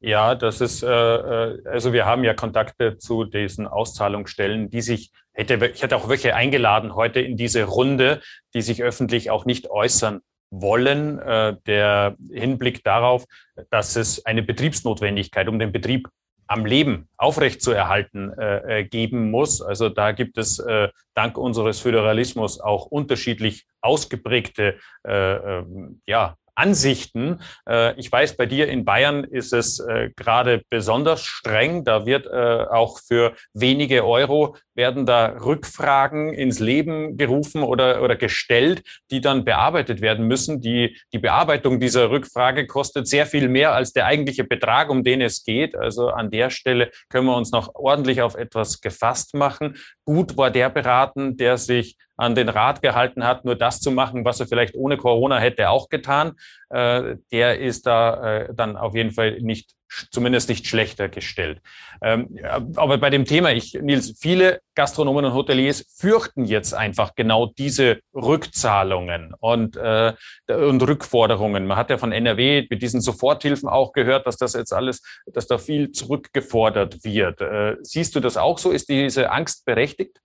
Ja, 0.00 0.34
das 0.34 0.60
ist, 0.60 0.82
äh, 0.82 0.88
äh, 0.88 1.62
also 1.68 1.92
wir 1.92 2.06
haben 2.06 2.24
ja 2.24 2.34
Kontakte 2.34 2.98
zu 2.98 3.24
diesen 3.24 3.68
Auszahlungsstellen, 3.68 4.68
die 4.68 4.80
sich, 4.80 5.12
hätte, 5.32 5.64
ich 5.66 5.82
hätte 5.82 5.96
auch 5.96 6.08
welche 6.08 6.34
eingeladen 6.34 6.96
heute 6.96 7.20
in 7.20 7.36
diese 7.36 7.64
Runde, 7.64 8.20
die 8.52 8.62
sich 8.62 8.82
öffentlich 8.82 9.30
auch 9.30 9.44
nicht 9.44 9.70
äußern 9.70 10.20
wollen. 10.50 11.20
Äh, 11.20 11.56
der 11.66 12.16
Hinblick 12.32 12.82
darauf, 12.82 13.26
dass 13.70 13.94
es 13.94 14.26
eine 14.26 14.42
Betriebsnotwendigkeit, 14.42 15.48
um 15.48 15.60
den 15.60 15.70
Betrieb 15.70 16.08
am 16.48 16.66
Leben 16.66 17.08
aufrechtzuerhalten 17.16 18.36
äh, 18.36 18.80
äh, 18.80 18.84
geben 18.84 19.30
muss. 19.30 19.62
Also 19.62 19.88
da 19.88 20.12
gibt 20.12 20.36
es 20.36 20.58
äh, 20.58 20.88
dank 21.14 21.38
unseres 21.38 21.80
Föderalismus 21.80 22.60
auch 22.60 22.86
unterschiedlich 22.86 23.66
ausgeprägte 23.80 24.78
äh, 25.06 25.34
äh, 25.34 25.64
ja, 26.06 26.36
Ansichten. 26.54 27.40
Äh, 27.68 27.98
ich 27.98 28.10
weiß, 28.10 28.36
bei 28.36 28.46
dir 28.46 28.68
in 28.68 28.84
Bayern 28.84 29.24
ist 29.24 29.52
es 29.52 29.80
äh, 29.80 30.10
gerade 30.16 30.62
besonders 30.70 31.24
streng. 31.24 31.84
Da 31.84 32.06
wird 32.06 32.26
äh, 32.26 32.66
auch 32.70 32.98
für 33.00 33.34
wenige 33.54 34.04
Euro 34.06 34.56
werden 34.74 35.06
da 35.06 35.26
Rückfragen 35.26 36.32
ins 36.32 36.58
Leben 36.58 37.16
gerufen 37.16 37.62
oder, 37.62 38.02
oder 38.02 38.16
gestellt, 38.16 38.82
die 39.10 39.20
dann 39.20 39.44
bearbeitet 39.44 40.00
werden 40.00 40.26
müssen. 40.26 40.60
Die, 40.60 40.98
die 41.12 41.18
Bearbeitung 41.18 41.80
dieser 41.80 42.10
Rückfrage 42.10 42.66
kostet 42.66 43.06
sehr 43.06 43.26
viel 43.26 43.48
mehr 43.48 43.72
als 43.72 43.92
der 43.92 44.06
eigentliche 44.06 44.44
Betrag, 44.44 44.90
um 44.90 45.04
den 45.04 45.20
es 45.20 45.44
geht. 45.44 45.76
Also 45.76 46.08
an 46.08 46.30
der 46.30 46.50
Stelle 46.50 46.90
können 47.08 47.26
wir 47.26 47.36
uns 47.36 47.52
noch 47.52 47.74
ordentlich 47.74 48.22
auf 48.22 48.34
etwas 48.34 48.80
gefasst 48.80 49.34
machen. 49.34 49.76
Gut 50.04 50.36
war 50.36 50.50
der 50.50 50.70
beraten, 50.70 51.36
der 51.36 51.58
sich 51.58 51.96
an 52.16 52.34
den 52.34 52.48
Rat 52.48 52.82
gehalten 52.82 53.24
hat, 53.24 53.44
nur 53.44 53.56
das 53.56 53.80
zu 53.80 53.90
machen, 53.90 54.24
was 54.24 54.38
er 54.38 54.46
vielleicht 54.46 54.74
ohne 54.74 54.96
Corona 54.96 55.38
hätte 55.38 55.70
auch 55.70 55.88
getan. 55.88 56.32
Äh, 56.70 57.16
der 57.32 57.58
ist 57.58 57.86
da 57.86 58.42
äh, 58.42 58.54
dann 58.54 58.76
auf 58.76 58.94
jeden 58.94 59.10
Fall 59.10 59.40
nicht 59.40 59.74
zumindest 60.10 60.48
nicht 60.48 60.66
schlechter 60.66 61.08
gestellt. 61.08 61.60
Ähm, 62.02 62.38
aber 62.76 62.98
bei 62.98 63.10
dem 63.10 63.24
Thema, 63.24 63.52
ich, 63.52 63.74
Nils, 63.74 64.14
viele 64.18 64.60
Gastronomen 64.74 65.24
und 65.24 65.34
Hoteliers 65.34 65.84
fürchten 65.96 66.44
jetzt 66.44 66.74
einfach 66.74 67.14
genau 67.14 67.46
diese 67.46 68.00
Rückzahlungen 68.14 69.34
und, 69.38 69.76
äh, 69.76 70.14
und 70.48 70.82
Rückforderungen. 70.82 71.66
Man 71.66 71.76
hat 71.76 71.90
ja 71.90 71.98
von 71.98 72.12
NRW 72.12 72.66
mit 72.68 72.82
diesen 72.82 73.00
Soforthilfen 73.00 73.68
auch 73.68 73.92
gehört, 73.92 74.26
dass 74.26 74.36
das 74.36 74.54
jetzt 74.54 74.72
alles, 74.72 75.02
dass 75.26 75.46
da 75.46 75.58
viel 75.58 75.92
zurückgefordert 75.92 77.04
wird. 77.04 77.40
Äh, 77.40 77.76
siehst 77.82 78.14
du 78.14 78.20
das 78.20 78.36
auch 78.36 78.58
so? 78.58 78.70
Ist 78.70 78.88
diese 78.88 79.30
Angst 79.30 79.64
berechtigt? 79.64 80.18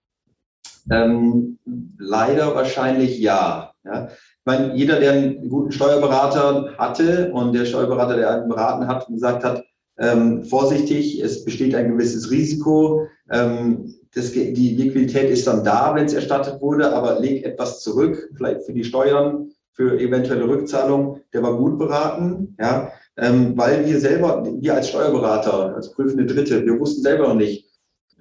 Ähm, 0.90 1.58
leider 1.98 2.54
wahrscheinlich 2.54 3.18
ja. 3.18 3.72
ja 3.84 4.08
meine, 4.48 4.74
jeder, 4.74 4.98
der 4.98 5.12
einen 5.12 5.50
guten 5.50 5.72
Steuerberater 5.72 6.74
hatte 6.78 7.30
und 7.32 7.52
der 7.52 7.66
Steuerberater, 7.66 8.16
der 8.16 8.30
einen 8.30 8.48
beraten 8.48 8.88
hat, 8.88 9.06
gesagt 9.06 9.44
hat, 9.44 9.62
ähm, 9.98 10.42
vorsichtig, 10.42 11.20
es 11.20 11.44
besteht 11.44 11.74
ein 11.74 11.92
gewisses 11.92 12.30
Risiko. 12.30 13.06
Ähm, 13.30 13.94
das, 14.14 14.32
die 14.32 14.74
Liquidität 14.74 15.28
ist 15.28 15.46
dann 15.46 15.64
da, 15.64 15.94
wenn 15.94 16.06
es 16.06 16.14
erstattet 16.14 16.62
wurde, 16.62 16.94
aber 16.94 17.20
legt 17.20 17.44
etwas 17.44 17.82
zurück, 17.82 18.30
vielleicht 18.36 18.62
für 18.62 18.72
die 18.72 18.84
Steuern, 18.84 19.50
für 19.72 20.00
eventuelle 20.00 20.48
Rückzahlung. 20.48 21.20
Der 21.34 21.42
war 21.42 21.58
gut 21.58 21.78
beraten, 21.78 22.56
ja, 22.58 22.90
ähm, 23.18 23.52
weil 23.54 23.84
wir 23.84 24.00
selber, 24.00 24.46
wir 24.60 24.74
als 24.74 24.88
Steuerberater, 24.88 25.74
als 25.76 25.92
prüfende 25.92 26.24
Dritte, 26.24 26.64
wir 26.64 26.80
wussten 26.80 27.02
selber 27.02 27.28
noch 27.28 27.34
nicht, 27.34 27.66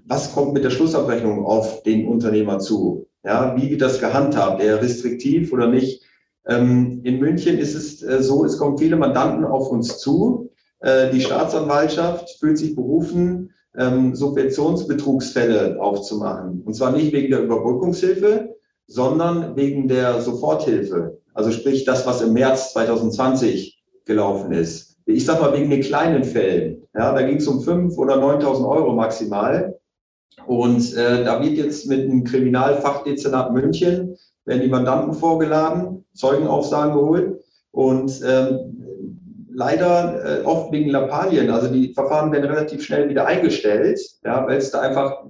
was 0.05 0.33
kommt 0.33 0.53
mit 0.53 0.65
der 0.65 0.71
Schlussabrechnung 0.71 1.45
auf 1.45 1.83
den 1.83 2.05
Unternehmer 2.05 2.59
zu. 2.59 3.07
Ja, 3.23 3.55
wie 3.55 3.69
wird 3.69 3.81
das 3.81 3.99
gehandhabt? 4.01 4.61
Eher 4.61 4.81
restriktiv 4.81 5.53
oder 5.53 5.67
nicht? 5.67 6.06
Ähm, 6.47 7.01
in 7.03 7.19
München 7.19 7.57
ist 7.57 7.75
es 7.75 8.01
äh, 8.03 8.21
so, 8.23 8.45
es 8.45 8.57
kommen 8.57 8.77
viele 8.77 8.95
Mandanten 8.95 9.45
auf 9.45 9.69
uns 9.69 9.99
zu. 9.99 10.49
Äh, 10.79 11.11
die 11.11 11.21
Staatsanwaltschaft 11.21 12.37
fühlt 12.39 12.57
sich 12.57 12.75
berufen, 12.75 13.51
ähm, 13.77 14.15
Subventionsbetrugsfälle 14.15 15.79
aufzumachen. 15.79 16.61
Und 16.65 16.73
zwar 16.73 16.91
nicht 16.91 17.11
wegen 17.13 17.31
der 17.31 17.43
Überbrückungshilfe, 17.43 18.55
sondern 18.87 19.55
wegen 19.55 19.87
der 19.87 20.21
Soforthilfe. 20.21 21.19
Also 21.33 21.51
sprich 21.51 21.85
das, 21.85 22.07
was 22.07 22.21
im 22.21 22.33
März 22.33 22.73
2020 22.73 23.83
gelaufen 24.05 24.53
ist. 24.53 24.97
Ich 25.05 25.25
sage 25.25 25.41
mal 25.41 25.53
wegen 25.53 25.69
den 25.69 25.81
kleinen 25.81 26.23
Fällen. 26.23 26.83
Ja, 26.95 27.13
da 27.13 27.21
ging 27.21 27.37
es 27.37 27.47
um 27.47 27.59
5.000 27.59 27.97
oder 27.97 28.15
9.000 28.15 28.67
Euro 28.67 28.93
maximal. 28.93 29.77
Und 30.45 30.95
äh, 30.95 31.23
da 31.23 31.41
wird 31.41 31.57
jetzt 31.57 31.87
mit 31.87 32.09
dem 32.09 32.23
Kriminalfachdezernat 32.23 33.53
München 33.53 34.15
werden 34.47 34.61
die 34.61 34.69
Mandanten 34.69 35.13
vorgeladen, 35.13 36.05
Zeugenaussagen 36.13 36.93
geholt 36.93 37.41
und 37.71 38.21
ähm, 38.25 38.77
leider 39.53 40.41
äh, 40.41 40.45
oft 40.45 40.71
wegen 40.71 40.89
Lappalien, 40.89 41.49
also 41.51 41.67
die 41.67 41.93
Verfahren 41.93 42.31
werden 42.31 42.49
relativ 42.49 42.83
schnell 42.83 43.09
wieder 43.09 43.25
eingestellt, 43.25 43.99
ja, 44.23 44.45
weil 44.47 44.57
es 44.57 44.71
da 44.71 44.81
einfach, 44.81 45.25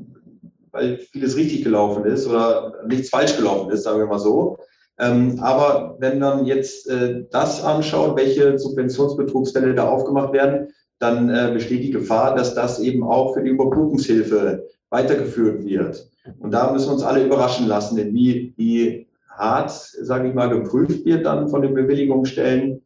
weil 0.72 0.98
vieles 0.98 1.36
richtig 1.36 1.64
gelaufen 1.64 2.06
ist 2.06 2.28
oder 2.28 2.74
nichts 2.88 3.10
falsch 3.10 3.36
gelaufen 3.36 3.72
ist, 3.72 3.84
sagen 3.84 4.00
wir 4.00 4.06
mal 4.06 4.20
so. 4.20 4.58
Ähm, 5.00 5.40
aber 5.42 5.96
wenn 6.00 6.20
man 6.20 6.46
jetzt 6.46 6.90
äh, 6.90 7.24
das 7.32 7.64
anschaut, 7.64 8.18
welche 8.18 8.58
Subventionsbetrugsfälle 8.58 9.76
da 9.76 9.88
aufgemacht 9.88 10.34
werden, 10.34 10.70
dann 11.00 11.30
äh, 11.30 11.52
besteht 11.54 11.84
die 11.84 11.92
Gefahr, 11.92 12.36
dass 12.36 12.56
das 12.56 12.80
eben 12.80 13.04
auch 13.04 13.34
für 13.34 13.44
die 13.44 13.52
Überbrückungshilfe 13.52 14.68
weitergeführt 14.90 15.66
wird. 15.66 16.10
Und 16.40 16.52
da 16.52 16.72
müssen 16.72 16.88
wir 16.88 16.94
uns 16.94 17.04
alle 17.04 17.24
überraschen 17.24 17.68
lassen, 17.68 17.96
denn 17.96 18.14
wie, 18.14 18.54
wie 18.58 19.07
hart, 19.38 19.72
sage 19.72 20.30
ich 20.30 20.34
mal, 20.34 20.50
geprüft 20.50 21.06
wird 21.06 21.26
dann 21.26 21.48
von 21.48 21.62
den 21.62 21.74
Bewilligungsstellen 21.74 22.82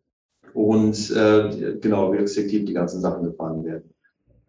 und 0.53 1.11
äh, 1.11 1.77
genau, 1.79 2.11
wie 2.13 2.17
restriktiv 2.17 2.65
die 2.65 2.73
ganzen 2.73 3.01
Sachen 3.01 3.23
gefahren 3.23 3.63
werden. 3.63 3.93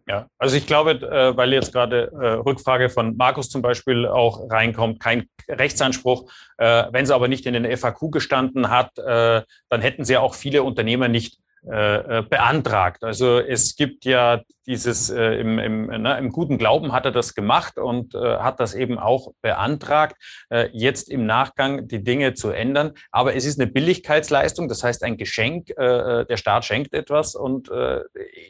Ja, 0.05 0.27
also 0.37 0.57
ich 0.57 0.67
glaube, 0.67 0.91
äh, 0.91 1.37
weil 1.37 1.53
jetzt 1.53 1.71
gerade 1.71 2.11
äh, 2.11 2.27
Rückfrage 2.33 2.89
von 2.89 3.15
Markus 3.15 3.49
zum 3.49 3.61
Beispiel 3.61 4.05
auch 4.05 4.49
reinkommt, 4.51 4.99
kein 4.99 5.29
Rechtsanspruch. 5.47 6.29
Äh, 6.57 6.85
wenn 6.91 7.05
sie 7.05 7.15
aber 7.15 7.29
nicht 7.29 7.45
in 7.45 7.53
den 7.53 7.77
FAQ 7.77 8.11
gestanden 8.11 8.69
hat, 8.69 8.91
dann 8.95 9.81
hätten 9.81 10.03
sie 10.03 10.17
auch 10.17 10.33
viele 10.33 10.63
Unternehmer 10.63 11.07
nicht 11.07 11.39
äh, 11.65 12.23
beantragt. 12.23 13.03
Also 13.03 13.39
es 13.39 13.75
gibt 13.75 14.05
ja 14.05 14.41
dieses, 14.65 15.09
äh, 15.09 15.35
im, 15.35 15.59
im, 15.59 15.85
ne, 15.85 16.17
im 16.17 16.29
guten 16.29 16.57
Glauben 16.57 16.91
hat 16.91 17.05
er 17.05 17.11
das 17.11 17.35
gemacht 17.35 17.77
und 17.77 18.15
äh, 18.15 18.37
hat 18.37 18.59
das 18.59 18.73
eben 18.73 18.99
auch 18.99 19.31
beantragt, 19.41 20.17
äh, 20.49 20.69
jetzt 20.73 21.09
im 21.09 21.25
Nachgang 21.25 21.87
die 21.87 22.03
Dinge 22.03 22.33
zu 22.33 22.49
ändern. 22.49 22.91
Aber 23.11 23.35
es 23.35 23.45
ist 23.45 23.59
eine 23.59 23.71
Billigkeitsleistung, 23.71 24.67
das 24.67 24.83
heißt 24.83 25.03
ein 25.03 25.17
Geschenk, 25.17 25.69
äh, 25.71 26.25
der 26.25 26.37
Staat 26.37 26.65
schenkt 26.65 26.93
etwas 26.93 27.35
und 27.35 27.71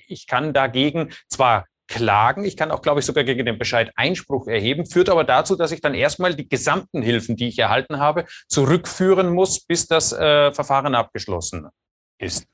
ich 0.08 0.28
kann 0.28 0.54
dagegen 0.54 1.10
zwar 1.28 1.66
klagen. 1.88 2.44
Ich 2.46 2.58
kann 2.58 2.72
auch, 2.72 2.82
glaube 2.82 3.00
ich, 3.00 3.06
sogar 3.06 3.24
gegen 3.24 3.46
den 3.46 3.58
Bescheid 3.58 3.92
Einspruch 3.96 4.48
erheben, 4.48 4.86
führt 4.86 5.10
aber 5.10 5.24
dazu, 5.24 5.56
dass 5.56 5.72
ich 5.72 5.82
dann 5.82 5.94
erstmal 5.94 6.36
die 6.36 6.48
gesamten 6.48 7.02
Hilfen, 7.02 7.36
die 7.36 7.48
ich 7.48 7.60
erhalten 7.60 8.00
habe, 8.00 8.26
zurückführen 8.48 9.32
muss, 9.34 9.64
bis 9.66 9.88
das 9.88 10.12
äh, 10.14 10.52
Verfahren 10.52 10.96
abgeschlossen 10.96 11.68
ist. 12.18 12.48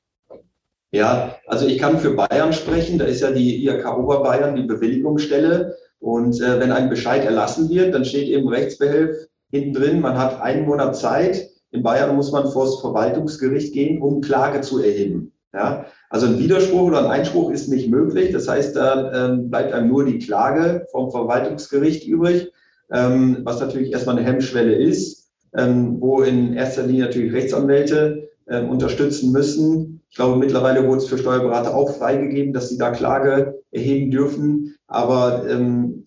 Ja, 0.91 1.35
also 1.45 1.67
ich 1.67 1.77
kann 1.77 1.99
für 1.99 2.15
Bayern 2.15 2.53
sprechen. 2.53 2.97
Da 2.97 3.05
ist 3.05 3.21
ja 3.21 3.31
die 3.31 3.63
IHK 3.65 3.97
Oberbayern 3.97 4.55
die 4.55 4.63
Bewilligungsstelle. 4.63 5.75
Und 5.99 6.41
äh, 6.41 6.59
wenn 6.59 6.71
ein 6.71 6.89
Bescheid 6.89 7.25
erlassen 7.25 7.69
wird, 7.69 7.93
dann 7.93 8.05
steht 8.05 8.27
eben 8.27 8.47
Rechtsbehelf 8.47 9.27
hinten 9.51 9.73
drin. 9.73 10.01
Man 10.01 10.17
hat 10.17 10.41
einen 10.41 10.65
Monat 10.65 10.95
Zeit. 10.95 11.49
In 11.71 11.83
Bayern 11.83 12.15
muss 12.15 12.31
man 12.31 12.49
vor 12.49 12.65
das 12.65 12.79
Verwaltungsgericht 12.79 13.73
gehen, 13.73 14.01
um 14.01 14.21
Klage 14.21 14.61
zu 14.61 14.79
erheben. 14.79 15.33
Ja, 15.53 15.85
also 16.09 16.27
ein 16.27 16.37
Widerspruch 16.37 16.83
oder 16.83 16.99
ein 16.99 17.19
Einspruch 17.19 17.51
ist 17.51 17.69
nicht 17.69 17.89
möglich. 17.89 18.31
Das 18.31 18.47
heißt, 18.47 18.75
da 18.75 19.29
ähm, 19.31 19.49
bleibt 19.49 19.73
einem 19.73 19.89
nur 19.89 20.05
die 20.05 20.19
Klage 20.19 20.85
vom 20.91 21.09
Verwaltungsgericht 21.09 22.07
übrig, 22.07 22.51
ähm, 22.91 23.39
was 23.43 23.59
natürlich 23.59 23.91
erstmal 23.91 24.17
eine 24.17 24.27
Hemmschwelle 24.27 24.73
ist, 24.73 25.31
ähm, 25.57 25.99
wo 25.99 26.21
in 26.21 26.53
erster 26.53 26.83
Linie 26.83 27.05
natürlich 27.05 27.33
Rechtsanwälte 27.33 28.29
ähm, 28.47 28.69
unterstützen 28.69 29.31
müssen. 29.31 29.98
Ich 30.09 30.15
glaube, 30.15 30.37
mittlerweile 30.37 30.87
wurde 30.87 30.97
es 30.97 31.07
für 31.07 31.17
Steuerberater 31.17 31.75
auch 31.75 31.95
freigegeben, 31.95 32.51
dass 32.53 32.69
sie 32.69 32.77
da 32.77 32.91
Klage 32.91 33.61
erheben 33.71 34.09
dürfen. 34.09 34.75
Aber 34.87 35.47
ähm, 35.47 36.05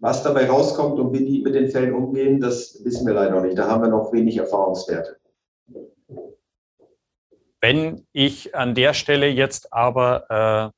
was 0.00 0.22
dabei 0.22 0.48
rauskommt 0.48 0.98
und 1.00 1.12
wie 1.12 1.24
die 1.24 1.40
mit 1.40 1.54
den 1.54 1.70
Fällen 1.70 1.94
umgehen, 1.94 2.40
das 2.40 2.78
wissen 2.84 3.06
wir 3.06 3.14
leider 3.14 3.36
noch 3.36 3.42
nicht. 3.42 3.58
Da 3.58 3.68
haben 3.68 3.82
wir 3.82 3.88
noch 3.88 4.12
wenig 4.12 4.36
Erfahrungswerte. 4.36 5.16
Wenn 7.60 8.06
ich 8.12 8.54
an 8.54 8.74
der 8.74 8.94
Stelle 8.94 9.26
jetzt 9.26 9.72
aber 9.72 10.72
äh, 10.74 10.77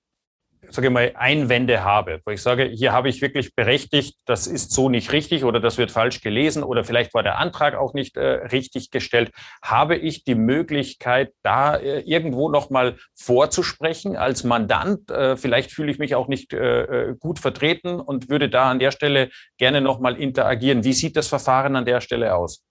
sage 0.71 0.89
ich 0.89 0.93
mal, 0.93 1.13
Einwände 1.15 1.85
habe, 1.85 2.21
wo 2.25 2.31
ich 2.31 2.43
sage, 2.43 2.65
hier 2.65 2.93
habe 2.93 3.09
ich 3.09 3.21
wirklich 3.21 3.55
berechtigt, 3.55 4.17
das 4.27 4.47
ist 4.47 4.73
so 4.73 4.89
nicht 4.89 5.13
richtig 5.13 5.45
oder 5.45 5.61
das 5.61 5.79
wird 5.79 5.91
falsch 5.91 6.21
gelesen 6.21 6.63
oder 6.63 6.85
vielleicht 6.85 7.15
war 7.15 7.23
der 7.23 7.39
Antrag 7.39 7.75
auch 7.75 7.95
nicht 7.95 8.17
äh, 8.17 8.27
richtig 8.27 8.91
gestellt, 8.91 9.33
habe 9.63 9.97
ich 9.97 10.25
die 10.25 10.35
Möglichkeit, 10.35 11.33
da 11.43 11.77
äh, 11.77 12.01
irgendwo 12.01 12.49
nochmal 12.49 12.97
vorzusprechen 13.15 14.17
als 14.17 14.45
Mandant. 14.45 15.11
Äh, 15.11 15.37
vielleicht 15.37 15.73
fühle 15.73 15.91
ich 15.91 15.99
mich 15.99 16.15
auch 16.15 16.29
nicht 16.29 16.53
äh, 16.53 16.83
äh, 16.83 17.17
gut 17.19 17.39
vertreten 17.39 18.01
und 18.01 18.29
würde 18.29 18.49
da 18.49 18.71
an 18.71 18.79
der 18.79 18.91
Stelle 18.91 19.31
gerne 19.59 19.81
nochmal 19.81 20.17
interagieren. 20.17 20.85
Wie 20.85 20.93
sieht 20.93 21.17
das 21.17 21.29
Verfahren 21.29 21.77
an 21.77 21.85
der 21.85 22.01
Stelle 22.01 22.35
aus? 22.35 22.63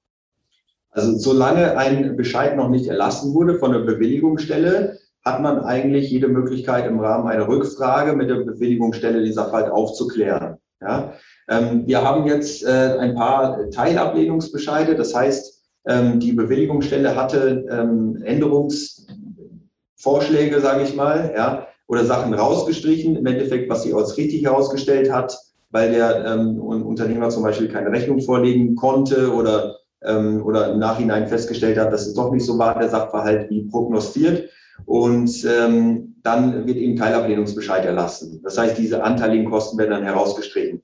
Also 0.91 1.17
solange 1.17 1.77
ein 1.77 2.17
Bescheid 2.17 2.55
noch 2.55 2.69
nicht 2.69 2.87
erlassen 2.87 3.33
wurde 3.33 3.55
von 3.59 3.71
der 3.71 3.79
Bewilligungsstelle, 3.79 4.97
hat 5.25 5.41
man 5.41 5.59
eigentlich 5.59 6.09
jede 6.09 6.27
Möglichkeit 6.27 6.87
im 6.87 6.99
Rahmen 6.99 7.27
einer 7.27 7.47
Rückfrage 7.47 8.13
mit 8.13 8.29
der 8.29 8.35
Bewilligungsstelle 8.35 9.23
den 9.23 9.33
Sachverhalt 9.33 9.71
aufzuklären. 9.71 10.57
Ja? 10.81 11.13
Ähm, 11.49 11.83
wir 11.85 12.03
haben 12.03 12.25
jetzt 12.25 12.63
äh, 12.63 12.97
ein 12.99 13.13
paar 13.15 13.69
Teilablehnungsbescheide. 13.69 14.95
Das 14.95 15.13
heißt, 15.13 15.61
ähm, 15.87 16.19
die 16.19 16.31
Bewilligungsstelle 16.31 17.15
hatte 17.15 17.65
ähm, 17.69 18.21
Änderungsvorschläge, 18.23 20.61
sage 20.61 20.83
ich 20.83 20.95
mal, 20.95 21.33
ja, 21.35 21.67
oder 21.87 22.05
Sachen 22.05 22.33
rausgestrichen. 22.33 23.17
Im 23.17 23.25
Endeffekt, 23.25 23.69
was 23.69 23.83
sie 23.83 23.93
als 23.93 24.15
richtig 24.17 24.45
herausgestellt 24.45 25.11
hat, 25.11 25.37
weil 25.71 25.91
der 25.91 26.25
ähm, 26.25 26.61
Unternehmer 26.61 27.29
zum 27.29 27.43
Beispiel 27.43 27.67
keine 27.67 27.91
Rechnung 27.91 28.21
vorlegen 28.21 28.75
konnte 28.75 29.33
oder, 29.33 29.75
ähm, 30.03 30.45
oder 30.45 30.71
im 30.71 30.79
Nachhinein 30.79 31.27
festgestellt 31.27 31.77
hat, 31.77 31.91
dass 31.91 32.07
es 32.07 32.13
doch 32.13 32.31
nicht 32.31 32.45
so 32.45 32.57
war, 32.57 32.79
der 32.79 32.87
Sachverhalt 32.89 33.49
wie 33.49 33.63
prognostiziert 33.63 34.49
und 34.85 35.45
ähm, 35.45 36.15
dann 36.23 36.67
wird 36.67 36.77
eben 36.77 36.95
Teilablehnungsbescheid 36.95 37.85
erlassen. 37.85 38.41
Das 38.43 38.57
heißt, 38.57 38.77
diese 38.77 39.03
anteiligen 39.03 39.49
Kosten 39.49 39.77
werden 39.77 39.91
dann 39.91 40.03
herausgestrichen. 40.03 40.81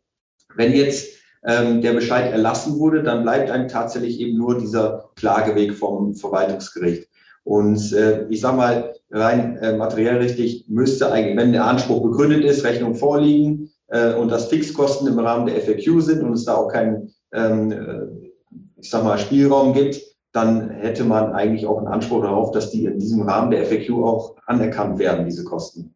Wenn 0.55 0.73
jetzt 0.73 1.15
ähm, 1.45 1.81
der 1.81 1.93
Bescheid 1.93 2.31
erlassen 2.31 2.79
wurde, 2.79 3.03
dann 3.03 3.23
bleibt 3.23 3.51
einem 3.51 3.67
tatsächlich 3.67 4.19
eben 4.19 4.37
nur 4.37 4.57
dieser 4.57 5.09
Klageweg 5.15 5.73
vom 5.75 6.15
Verwaltungsgericht. 6.15 7.07
Und 7.43 7.93
äh, 7.93 8.27
ich 8.29 8.41
sage 8.41 8.57
mal, 8.57 8.93
rein 9.11 9.57
äh, 9.57 9.77
materiell 9.77 10.17
richtig 10.17 10.65
müsste 10.67 11.11
eigentlich, 11.11 11.37
wenn 11.37 11.51
der 11.51 11.65
Anspruch 11.65 12.01
begründet 12.01 12.43
ist, 12.43 12.63
Rechnung 12.63 12.95
vorliegen 12.95 13.69
äh, 13.87 14.13
und 14.13 14.29
das 14.29 14.47
Fixkosten 14.47 15.07
im 15.07 15.19
Rahmen 15.19 15.45
der 15.45 15.61
FAQ 15.61 16.01
sind 16.01 16.23
und 16.23 16.33
es 16.33 16.45
da 16.45 16.55
auch 16.55 16.69
keinen, 16.69 17.13
ähm, 17.33 17.71
äh, 17.71 18.81
ich 18.81 18.89
sag 18.89 19.03
mal, 19.03 19.19
Spielraum 19.19 19.73
gibt, 19.73 20.01
dann 20.35 20.69
hätte 20.69 21.05
man 21.05 21.33
eigentlich 21.33 21.65
auch 21.65 21.77
einen 21.77 21.87
Anspruch 21.87 22.23
darauf, 22.23 22.51
dass 22.51 22.69
die 22.69 22.85
in 22.85 22.99
diesem 22.99 23.21
Rahmen 23.21 23.51
der 23.51 23.65
FAQ 23.65 24.03
auch 24.03 24.35
anerkannt 24.45 24.99
werden, 24.99 25.25
diese 25.25 25.45
Kosten. 25.45 25.95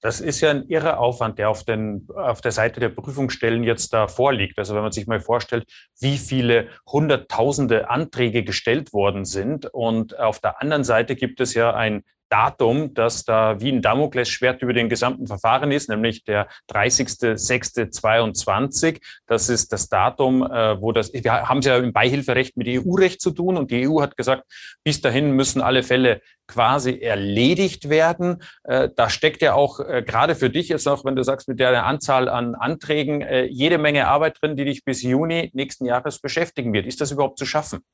Das 0.00 0.20
ist 0.20 0.40
ja 0.40 0.50
ein 0.50 0.68
irrer 0.68 0.98
Aufwand, 0.98 1.38
der 1.38 1.48
auf, 1.48 1.64
den, 1.64 2.08
auf 2.14 2.40
der 2.40 2.50
Seite 2.52 2.80
der 2.80 2.88
Prüfungsstellen 2.88 3.62
jetzt 3.62 3.92
da 3.92 4.08
vorliegt. 4.08 4.58
Also 4.58 4.74
wenn 4.74 4.82
man 4.82 4.90
sich 4.90 5.06
mal 5.06 5.20
vorstellt, 5.20 5.64
wie 6.00 6.18
viele 6.18 6.68
hunderttausende 6.86 7.88
Anträge 7.88 8.42
gestellt 8.44 8.92
worden 8.92 9.24
sind. 9.24 9.66
Und 9.66 10.18
auf 10.18 10.40
der 10.40 10.60
anderen 10.60 10.82
Seite 10.82 11.14
gibt 11.14 11.40
es 11.40 11.54
ja 11.54 11.74
ein 11.74 12.02
Datum, 12.32 12.94
das 12.94 13.24
da 13.26 13.60
wie 13.60 13.70
ein 13.70 13.82
Damoklesschwert 13.82 14.62
über 14.62 14.72
den 14.72 14.88
gesamten 14.88 15.26
Verfahren 15.26 15.70
ist, 15.70 15.90
nämlich 15.90 16.24
der 16.24 16.48
30.06.22. 16.70 19.02
Das 19.26 19.50
ist 19.50 19.70
das 19.70 19.90
Datum, 19.90 20.42
äh, 20.42 20.80
wo 20.80 20.92
das, 20.92 21.12
wir 21.12 21.30
haben 21.30 21.58
es 21.58 21.66
ja 21.66 21.76
im 21.76 21.92
Beihilferecht 21.92 22.56
mit 22.56 22.68
EU-Recht 22.68 23.20
zu 23.20 23.32
tun 23.32 23.58
und 23.58 23.70
die 23.70 23.86
EU 23.86 24.00
hat 24.00 24.16
gesagt, 24.16 24.44
bis 24.82 25.02
dahin 25.02 25.32
müssen 25.32 25.60
alle 25.60 25.82
Fälle 25.82 26.22
quasi 26.48 27.00
erledigt 27.00 27.90
werden. 27.90 28.42
Äh, 28.64 28.88
da 28.96 29.10
steckt 29.10 29.42
ja 29.42 29.52
auch 29.52 29.80
äh, 29.80 30.02
gerade 30.02 30.34
für 30.34 30.48
dich 30.48 30.70
jetzt 30.70 30.86
noch, 30.86 31.04
wenn 31.04 31.16
du 31.16 31.24
sagst, 31.24 31.48
mit 31.48 31.60
der 31.60 31.84
Anzahl 31.84 32.30
an 32.30 32.54
Anträgen, 32.54 33.22
jede 33.50 33.76
Menge 33.76 34.08
Arbeit 34.08 34.38
drin, 34.40 34.56
die 34.56 34.64
dich 34.64 34.86
bis 34.86 35.02
Juni 35.02 35.50
nächsten 35.52 35.84
Jahres 35.84 36.18
beschäftigen 36.18 36.72
wird. 36.72 36.86
Ist 36.86 37.02
das 37.02 37.10
überhaupt 37.10 37.38
zu 37.38 37.44
schaffen? 37.44 37.84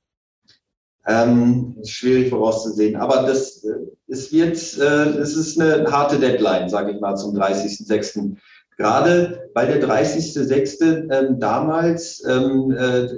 Ähm, 1.09 1.75
schwierig 1.85 2.29
vorauszusehen. 2.29 2.97
Aber 2.97 3.23
das, 3.23 3.66
es 4.09 4.31
wird, 4.31 4.57
äh, 4.79 5.18
es 5.18 5.35
ist 5.37 5.59
eine 5.59 5.90
harte 5.90 6.18
Deadline, 6.18 6.68
sage 6.68 6.92
ich 6.92 7.01
mal, 7.01 7.16
zum 7.16 7.35
30.06. 7.35 8.37
Gerade 8.77 9.51
weil 9.55 9.66
der 9.66 9.83
30.06. 9.83 11.11
Ähm, 11.11 11.40
damals 11.40 12.23
ähm, 12.29 12.71
äh, 12.71 13.09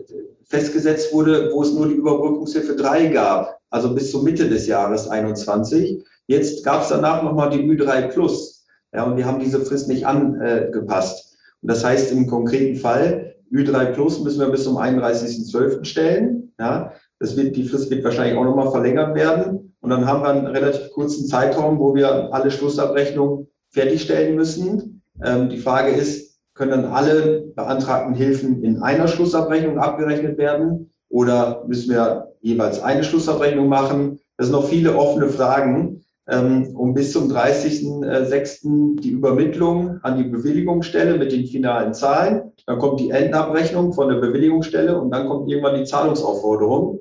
festgesetzt 0.47 1.13
wurde, 1.13 1.51
wo 1.53 1.63
es 1.63 1.73
nur 1.73 1.89
die 1.89 1.95
Überbrückungshilfe 1.95 2.77
3 2.77 3.09
gab, 3.09 3.59
also 3.71 3.95
bis 3.95 4.11
zur 4.11 4.23
Mitte 4.23 4.49
des 4.49 4.67
Jahres 4.67 5.09
21. 5.09 6.03
Jetzt 6.27 6.65
gab 6.65 6.83
es 6.83 6.89
danach 6.89 7.23
nochmal 7.23 7.51
die 7.51 7.59
Ü3 7.59 8.09
Plus. 8.09 8.67
Ja, 8.93 9.05
und 9.05 9.17
wir 9.17 9.27
haben 9.27 9.41
diese 9.41 9.61
Frist 9.61 9.89
nicht 9.89 10.07
angepasst. 10.07 11.37
Und 11.63 11.71
das 11.71 11.85
heißt 11.85 12.11
im 12.13 12.27
konkreten 12.27 12.77
Fall, 12.77 13.35
Ü3 13.53 13.93
Plus 13.93 14.21
müssen 14.21 14.41
wir 14.41 14.49
bis 14.49 14.65
zum 14.65 14.77
31.12. 14.77 15.85
stellen. 15.85 16.53
Ja, 16.59 16.93
das 17.21 17.37
wird, 17.37 17.55
die 17.55 17.65
Frist 17.65 17.91
wird 17.91 18.03
wahrscheinlich 18.03 18.37
auch 18.37 18.45
nochmal 18.45 18.71
verlängert 18.71 19.15
werden. 19.15 19.75
Und 19.81 19.91
dann 19.91 20.07
haben 20.07 20.23
wir 20.23 20.31
einen 20.31 20.47
relativ 20.47 20.91
kurzen 20.91 21.27
Zeitraum, 21.27 21.79
wo 21.79 21.95
wir 21.95 22.33
alle 22.33 22.51
Schlussabrechnungen 22.51 23.47
fertigstellen 23.69 24.35
müssen. 24.35 25.03
Ähm, 25.23 25.51
die 25.51 25.59
Frage 25.59 25.91
ist, 25.91 26.41
können 26.55 26.71
dann 26.71 26.87
alle 26.87 27.43
beantragten 27.55 28.15
Hilfen 28.15 28.63
in 28.65 28.83
einer 28.83 29.07
Schlussabrechnung 29.07 29.79
abgerechnet 29.79 30.39
werden? 30.39 30.93
Oder 31.11 31.63
müssen 31.67 31.91
wir 31.91 32.33
jeweils 32.41 32.83
eine 32.83 33.05
Schlussabrechnung 33.05 33.69
machen? 33.69 34.19
Das 34.39 34.47
sind 34.47 34.57
noch 34.57 34.69
viele 34.69 34.97
offene 34.97 35.29
Fragen. 35.29 36.03
Ähm, 36.29 36.75
um 36.77 36.95
bis 36.95 37.13
zum 37.13 37.31
30.06. 37.31 39.01
die 39.01 39.11
Übermittlung 39.11 39.99
an 40.03 40.17
die 40.17 40.25
Bewilligungsstelle 40.25 41.19
mit 41.19 41.33
den 41.33 41.47
finalen 41.47 41.93
Zahlen. 41.93 42.53
Dann 42.67 42.79
kommt 42.79 43.01
die 43.01 43.11
Endabrechnung 43.11 43.93
von 43.93 44.09
der 44.09 44.17
Bewilligungsstelle 44.17 44.99
und 44.99 45.11
dann 45.11 45.29
kommt 45.29 45.51
irgendwann 45.51 45.77
die 45.77 45.85
Zahlungsaufforderung 45.85 47.01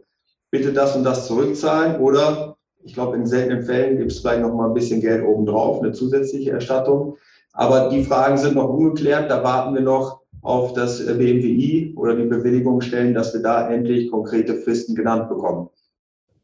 bitte 0.51 0.73
das 0.73 0.95
und 0.95 1.03
das 1.03 1.27
zurückzahlen 1.27 1.99
oder 1.99 2.55
ich 2.83 2.93
glaube, 2.93 3.17
in 3.17 3.25
seltenen 3.25 3.63
Fällen 3.63 3.97
gibt 3.97 4.11
es 4.11 4.19
vielleicht 4.19 4.41
noch 4.41 4.53
mal 4.53 4.67
ein 4.67 4.73
bisschen 4.73 5.01
Geld 5.01 5.23
obendrauf, 5.23 5.81
eine 5.81 5.91
zusätzliche 5.91 6.51
Erstattung. 6.51 7.17
Aber 7.51 7.89
die 7.89 8.03
Fragen 8.03 8.37
sind 8.37 8.55
noch 8.55 8.69
ungeklärt. 8.69 9.29
Da 9.29 9.43
warten 9.43 9.75
wir 9.75 9.81
noch 9.81 10.21
auf 10.41 10.73
das 10.73 11.05
BMWI 11.05 11.93
oder 11.97 12.15
die 12.15 12.25
Bewilligungsstellen, 12.25 13.13
dass 13.13 13.33
wir 13.33 13.41
da 13.41 13.69
endlich 13.69 14.09
konkrete 14.09 14.55
Fristen 14.55 14.95
genannt 14.95 15.27
bekommen. 15.27 15.69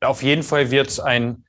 Auf 0.02 0.22
jeden 0.22 0.44
Fall 0.44 0.72
wird 0.72 0.90
es 0.90 1.00
ein 1.00 1.46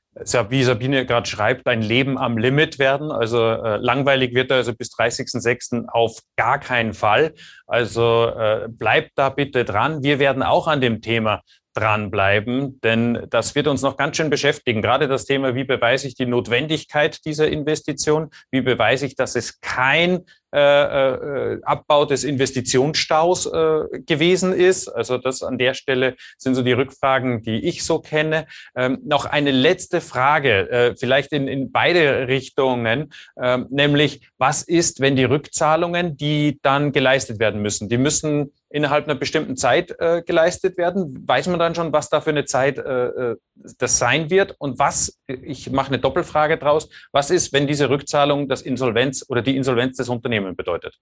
wie 0.49 0.63
Sabine 0.63 1.05
gerade 1.05 1.29
schreibt, 1.29 1.67
ein 1.67 1.83
Leben 1.83 2.17
am 2.17 2.39
Limit 2.39 2.79
werden. 2.79 3.11
Also 3.11 3.39
äh, 3.39 3.77
langweilig 3.77 4.33
wird 4.33 4.49
er 4.49 4.57
also 4.57 4.73
bis 4.73 4.89
30.06. 4.93 5.85
auf 5.89 6.21
gar 6.35 6.59
keinen 6.59 6.93
Fall. 6.93 7.35
Also 7.67 8.31
äh, 8.35 8.67
bleibt 8.67 9.11
da 9.15 9.29
bitte 9.29 9.63
dran. 9.63 10.01
Wir 10.01 10.17
werden 10.17 10.41
auch 10.41 10.67
an 10.67 10.81
dem 10.81 11.01
Thema 11.01 11.41
dranbleiben, 11.77 12.81
denn 12.81 13.27
das 13.29 13.53
wird 13.53 13.67
uns 13.67 13.83
noch 13.83 13.97
ganz 13.97 14.17
schön 14.17 14.29
beschäftigen. 14.29 14.81
Gerade 14.81 15.07
das 15.07 15.25
Thema, 15.25 15.53
wie 15.53 15.63
beweise 15.63 16.07
ich 16.07 16.15
die 16.15 16.25
Notwendigkeit 16.25 17.23
dieser 17.23 17.47
Investition? 17.47 18.31
Wie 18.49 18.61
beweise 18.61 19.05
ich, 19.05 19.15
dass 19.15 19.35
es 19.35 19.61
kein 19.61 20.25
äh, 20.53 20.59
äh, 20.59 21.61
Abbau 21.63 22.05
des 22.05 22.23
Investitionsstaus 22.23 23.45
äh, 23.45 23.99
gewesen 24.05 24.53
ist? 24.53 24.87
Also 24.87 25.19
das 25.19 25.43
an 25.43 25.59
der 25.59 25.75
Stelle 25.75 26.15
sind 26.37 26.55
so 26.55 26.63
die 26.63 26.71
Rückfragen, 26.71 27.43
die 27.43 27.67
ich 27.67 27.85
so 27.85 27.99
kenne. 27.99 28.47
Ähm, 28.75 28.99
noch 29.05 29.25
eine 29.25 29.51
letzte 29.51 30.01
Frage, 30.01 30.69
äh, 30.71 30.95
vielleicht 30.95 31.31
in, 31.31 31.47
in 31.47 31.71
beide 31.71 32.27
Richtungen, 32.27 33.13
ähm, 33.39 33.67
nämlich 33.69 34.27
was 34.39 34.63
ist, 34.63 34.99
wenn 34.99 35.15
die 35.15 35.25
Rückzahlungen, 35.25 36.17
die 36.17 36.59
dann 36.63 36.91
geleistet 36.91 37.39
werden 37.39 37.61
müssen, 37.61 37.87
die 37.87 37.99
müssen 37.99 38.51
innerhalb 38.69 39.05
einer 39.05 39.15
bestimmten 39.15 39.55
Zeit 39.55 39.95
äh, 39.99 40.21
geleistet 40.25 40.77
werden. 40.77 41.23
Weiß 41.27 41.47
man 41.47 41.59
dann 41.59 41.75
schon, 41.75 41.93
was 41.93 42.09
da 42.09 42.21
für 42.21 42.31
eine 42.31 42.45
Zeit 42.45 42.77
äh, 42.77 43.07
äh, 43.31 43.35
das 43.77 43.97
sein 43.97 44.29
wird? 44.29 44.55
Und 44.59 44.79
was, 44.79 45.17
ich 45.27 45.71
mache 45.71 45.89
eine 45.89 45.99
Doppelfrage 45.99 46.57
draus, 46.57 46.89
was 47.11 47.31
ist, 47.31 47.53
wenn 47.53 47.67
diese 47.67 47.89
Rückzahlung 47.89 48.47
das 48.47 48.61
Insolvenz 48.61 49.25
oder 49.29 49.41
die 49.41 49.55
Insolvenz 49.55 49.97
des 49.97 50.09
Unternehmens 50.09 50.57
bedeutet? 50.57 50.97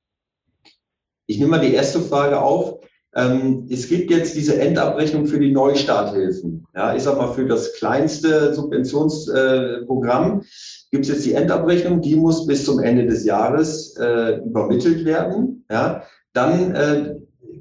Ich 1.27 1.39
nehme 1.39 1.51
mal 1.51 1.61
die 1.61 1.73
erste 1.73 1.99
Frage 2.01 2.39
auf. 2.39 2.79
Ähm, 3.15 3.65
es 3.71 3.87
gibt 3.87 4.11
jetzt 4.11 4.35
diese 4.35 4.59
Endabrechnung 4.59 5.25
für 5.25 5.39
die 5.39 5.51
Neustarthilfen. 5.51 6.67
Ja, 6.75 6.95
ich 6.95 7.03
sag 7.03 7.17
mal, 7.17 7.33
für 7.33 7.47
das 7.47 7.73
kleinste 7.73 8.53
Subventionsprogramm 8.53 10.41
äh, 10.41 10.45
gibt 10.91 11.05
es 11.05 11.09
jetzt 11.09 11.25
die 11.25 11.33
Endabrechnung, 11.33 12.01
die 12.01 12.15
muss 12.15 12.45
bis 12.45 12.65
zum 12.65 12.79
Ende 12.79 13.05
des 13.05 13.23
Jahres 13.23 13.95
äh, 13.97 14.39
übermittelt 14.39 15.05
werden. 15.05 15.65
Ja, 15.71 16.03
dann 16.33 16.75
äh, 16.75 17.15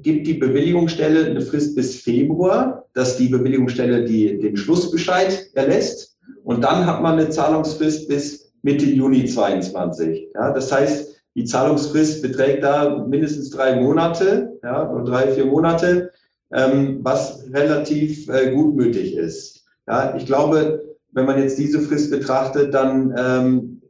gibt 0.05 0.27
die 0.27 0.35
Bewilligungsstelle 0.35 1.25
eine 1.25 1.41
Frist 1.41 1.75
bis 1.75 2.01
Februar, 2.01 2.85
dass 2.93 3.17
die 3.17 3.27
Bewilligungsstelle 3.27 4.05
die, 4.05 4.37
den 4.37 4.55
Schlussbescheid 4.55 5.49
erlässt. 5.55 6.15
Und 6.43 6.63
dann 6.63 6.85
hat 6.85 7.01
man 7.01 7.19
eine 7.19 7.29
Zahlungsfrist 7.29 8.07
bis 8.07 8.53
Mitte 8.61 8.85
Juni 8.85 9.25
22. 9.25 10.29
Ja, 10.35 10.51
das 10.51 10.71
heißt, 10.71 11.15
die 11.33 11.43
Zahlungsfrist 11.43 12.21
beträgt 12.21 12.63
da 12.63 13.03
mindestens 13.07 13.49
drei 13.49 13.81
Monate, 13.81 14.57
ja, 14.63 14.89
oder 14.89 15.03
drei, 15.03 15.31
vier 15.33 15.47
Monate, 15.47 16.11
ähm, 16.53 16.99
was 17.01 17.43
relativ 17.51 18.29
äh, 18.29 18.51
gutmütig 18.51 19.15
ist. 19.15 19.65
Ja, 19.87 20.15
ich 20.15 20.27
glaube, 20.27 20.83
wenn 21.13 21.25
man 21.25 21.39
jetzt 21.41 21.57
diese 21.57 21.81
Frist 21.81 22.11
betrachtet, 22.11 22.73
dann 22.75 23.13
ähm, 23.17 23.81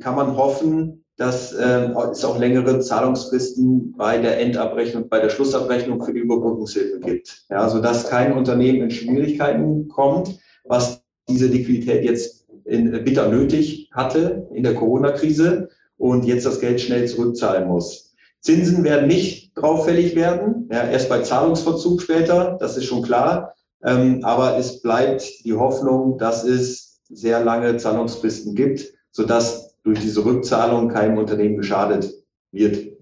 kann 0.00 0.16
man 0.16 0.34
hoffen, 0.34 0.97
dass 1.18 1.52
äh, 1.52 1.90
es 2.12 2.24
auch 2.24 2.38
längere 2.38 2.78
Zahlungsfristen 2.78 3.92
bei 3.96 4.18
der 4.18 4.40
Endabrechnung, 4.40 5.08
bei 5.08 5.18
der 5.18 5.30
Schlussabrechnung 5.30 6.02
für 6.02 6.12
die 6.12 6.20
Überbrückungshilfe 6.20 7.00
gibt. 7.00 7.44
Ja, 7.50 7.68
sodass 7.68 8.08
kein 8.08 8.32
Unternehmen 8.32 8.82
in 8.82 8.90
Schwierigkeiten 8.90 9.88
kommt, 9.88 10.38
was 10.64 11.02
diese 11.28 11.46
Liquidität 11.46 12.04
jetzt 12.04 12.46
in, 12.64 12.92
bitter 13.04 13.28
nötig 13.28 13.90
hatte 13.92 14.48
in 14.54 14.62
der 14.62 14.74
Corona-Krise 14.74 15.68
und 15.96 16.24
jetzt 16.24 16.46
das 16.46 16.60
Geld 16.60 16.80
schnell 16.80 17.08
zurückzahlen 17.08 17.66
muss. 17.66 18.14
Zinsen 18.40 18.84
werden 18.84 19.08
nicht 19.08 19.50
drauf 19.56 19.86
fällig 19.86 20.14
werden, 20.14 20.68
ja, 20.70 20.88
erst 20.88 21.08
bei 21.08 21.22
Zahlungsverzug 21.22 22.00
später, 22.00 22.56
das 22.60 22.76
ist 22.76 22.84
schon 22.84 23.02
klar. 23.02 23.54
Ähm, 23.84 24.20
aber 24.22 24.56
es 24.56 24.82
bleibt 24.82 25.44
die 25.44 25.54
Hoffnung, 25.54 26.16
dass 26.18 26.44
es 26.44 27.00
sehr 27.08 27.44
lange 27.44 27.76
Zahlungsfristen 27.76 28.54
gibt, 28.54 28.92
sodass 29.10 29.67
durch 29.88 30.00
diese 30.00 30.22
Rückzahlung 30.22 30.90
keinem 30.90 31.16
Unternehmen 31.16 31.56
geschadet 31.56 32.12
wird. 32.52 32.92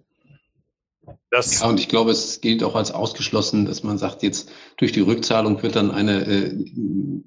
Das 1.31 1.61
ja, 1.61 1.69
und 1.69 1.81
ich 1.81 1.89
glaube, 1.89 2.13
es 2.13 2.41
gilt 2.41 2.63
auch 2.63 2.77
als 2.77 2.93
ausgeschlossen, 2.93 3.67
dass 3.67 3.83
man 3.83 3.99
sagt, 3.99 4.23
jetzt 4.23 4.53
durch 4.77 4.93
die 4.93 5.01
Rückzahlung 5.01 5.61
wird 5.65 5.75
dann 5.75 5.91
eine 5.91 6.25
äh, 6.25 6.65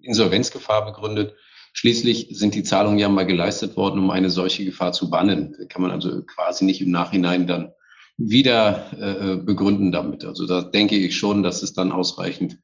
Insolvenzgefahr 0.02 0.86
begründet. 0.86 1.36
Schließlich 1.74 2.30
sind 2.32 2.56
die 2.56 2.64
Zahlungen 2.64 3.00
ja 3.00 3.10
mal 3.10 3.26
geleistet 3.26 3.76
worden, 3.76 4.00
um 4.00 4.10
eine 4.12 4.30
solche 4.30 4.64
Gefahr 4.64 4.94
zu 4.94 5.10
bannen. 5.10 5.56
Kann 5.68 5.82
man 5.82 5.92
also 5.92 6.24
quasi 6.24 6.64
nicht 6.64 6.80
im 6.80 6.92
Nachhinein 6.92 7.46
dann 7.46 7.74
wieder 8.18 8.94
äh, 8.98 9.36
begründen 9.44 9.92
damit. 9.92 10.24
Also 10.24 10.48
da 10.48 10.62
denke 10.62 10.96
ich 10.96 11.18
schon, 11.18 11.44
dass 11.44 11.64
es 11.64 11.74
dann 11.74 11.92
ausreichend 11.92 12.60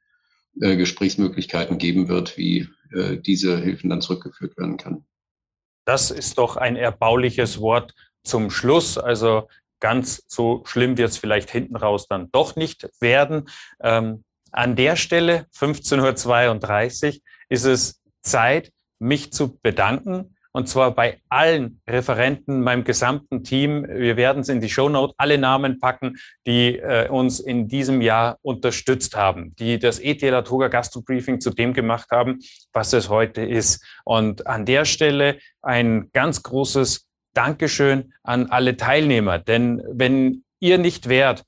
äh, 0.62 0.78
Gesprächsmöglichkeiten 0.78 1.78
geben 1.78 2.08
wird, 2.08 2.38
wie 2.38 2.70
äh, 2.94 3.18
diese 3.18 3.58
Hilfen 3.58 3.90
dann 3.90 4.02
zurückgeführt 4.02 4.58
werden 4.58 4.78
kann. 4.78 5.06
Das 5.86 6.12
ist 6.12 6.38
doch 6.38 6.58
ein 6.58 6.76
erbauliches 6.76 7.62
Wort 7.62 7.94
zum 8.24 8.50
Schluss. 8.50 8.98
Also 8.98 9.48
ganz 9.80 10.24
so 10.28 10.64
schlimm 10.66 10.98
wird 10.98 11.12
es 11.12 11.18
vielleicht 11.18 11.50
hinten 11.50 11.76
raus 11.76 12.08
dann 12.08 12.32
doch 12.32 12.56
nicht 12.56 12.90
werden. 13.00 13.50
Ähm, 13.82 14.24
an 14.52 14.76
der 14.76 14.96
Stelle, 14.96 15.48
15.32 15.56 17.08
Uhr, 17.08 17.22
ist 17.50 17.66
es 17.66 18.02
Zeit, 18.22 18.72
mich 19.00 19.32
zu 19.32 19.58
bedanken 19.60 20.35
und 20.56 20.70
zwar 20.70 20.96
bei 20.96 21.20
allen 21.28 21.82
Referenten, 21.86 22.62
meinem 22.62 22.86
gesamten 22.86 23.44
Team. 23.44 23.86
Wir 23.90 24.16
werden 24.16 24.40
es 24.40 24.48
in 24.48 24.62
die 24.62 24.70
Shownote 24.70 25.14
alle 25.18 25.38
Namen 25.38 25.82
packen, 25.82 26.16
die 26.48 26.78
äh, 26.78 27.10
uns 27.10 27.42
in 27.42 27.68
diesem 27.68 28.00
Jahr 28.00 28.38
unterstützt 28.42 29.18
haben, 29.18 29.54
die 29.58 29.80
das 29.80 30.00
ETL 30.00 30.44
Toga 30.44 30.70
Gastro 30.70 31.02
Briefing 31.02 31.42
zu 31.42 31.50
dem 31.50 31.74
gemacht 31.74 32.08
haben, 32.10 32.40
was 32.72 32.94
es 32.94 33.10
heute 33.10 33.42
ist. 33.42 33.84
Und 34.06 34.48
an 34.48 34.66
der 34.66 34.86
Stelle 34.86 35.40
ein 35.62 36.10
ganz 36.14 36.42
großes 36.42 37.06
Dankeschön 37.34 38.14
an 38.24 38.46
alle 38.46 38.78
Teilnehmer, 38.78 39.40
denn 39.40 39.84
wenn 39.92 40.46
ihr 40.62 40.78
nicht 40.78 41.10
wärt, 41.10 41.44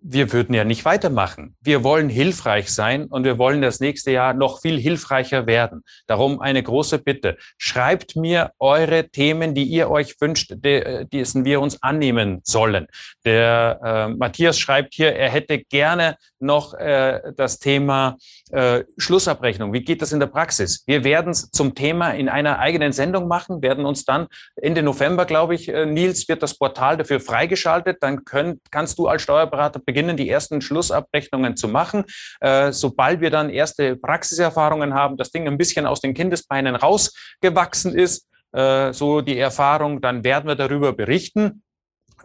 wir 0.00 0.32
würden 0.32 0.54
ja 0.54 0.62
nicht 0.62 0.84
weitermachen. 0.84 1.56
Wir 1.60 1.82
wollen 1.82 2.08
hilfreich 2.08 2.72
sein 2.72 3.06
und 3.06 3.24
wir 3.24 3.36
wollen 3.36 3.62
das 3.62 3.80
nächste 3.80 4.12
Jahr 4.12 4.32
noch 4.32 4.60
viel 4.60 4.78
hilfreicher 4.78 5.46
werden. 5.46 5.82
Darum 6.06 6.40
eine 6.40 6.62
große 6.62 6.98
Bitte. 7.00 7.36
Schreibt 7.58 8.14
mir 8.14 8.52
eure 8.60 9.08
Themen, 9.08 9.56
die 9.56 9.64
ihr 9.64 9.90
euch 9.90 10.20
wünscht, 10.20 10.54
die, 10.56 11.06
diesen 11.12 11.44
wir 11.44 11.60
uns 11.60 11.82
annehmen 11.82 12.42
sollen. 12.44 12.86
Der 13.24 13.80
äh, 13.82 14.08
Matthias 14.08 14.56
schreibt 14.56 14.94
hier, 14.94 15.16
er 15.16 15.30
hätte 15.30 15.58
gerne 15.58 16.16
noch 16.38 16.74
äh, 16.74 17.32
das 17.36 17.58
Thema 17.58 18.18
äh, 18.52 18.84
Schlussabrechnung. 18.98 19.72
Wie 19.72 19.82
geht 19.82 20.00
das 20.00 20.12
in 20.12 20.20
der 20.20 20.28
Praxis? 20.28 20.84
Wir 20.86 21.02
werden 21.02 21.32
es 21.32 21.50
zum 21.50 21.74
Thema 21.74 22.10
in 22.10 22.28
einer 22.28 22.60
eigenen 22.60 22.92
Sendung 22.92 23.26
machen, 23.26 23.62
werden 23.62 23.84
uns 23.84 24.04
dann 24.04 24.28
Ende 24.54 24.84
November, 24.84 25.24
glaube 25.24 25.56
ich, 25.56 25.68
äh, 25.68 25.86
Nils, 25.86 26.28
wird 26.28 26.44
das 26.44 26.56
Portal 26.56 26.96
dafür 26.96 27.18
freigeschaltet. 27.18 27.98
Dann 28.00 28.24
können, 28.24 28.60
kannst 28.70 28.98
du 28.98 29.08
als 29.08 29.22
Steuerberater 29.22 29.55
Steuerberater 29.56 29.80
beginnen, 29.80 30.16
die 30.16 30.28
ersten 30.28 30.60
Schlussabrechnungen 30.60 31.56
zu 31.56 31.68
machen. 31.68 32.04
Äh, 32.40 32.72
sobald 32.72 33.20
wir 33.20 33.30
dann 33.30 33.50
erste 33.50 33.96
Praxiserfahrungen 33.96 34.94
haben, 34.94 35.16
das 35.16 35.30
Ding 35.30 35.48
ein 35.48 35.58
bisschen 35.58 35.86
aus 35.86 36.00
den 36.00 36.14
Kindesbeinen 36.14 36.76
rausgewachsen 36.76 37.94
ist, 37.94 38.28
äh, 38.52 38.92
so 38.92 39.20
die 39.20 39.38
Erfahrung, 39.38 40.00
dann 40.00 40.24
werden 40.24 40.46
wir 40.46 40.54
darüber 40.54 40.92
berichten 40.92 41.62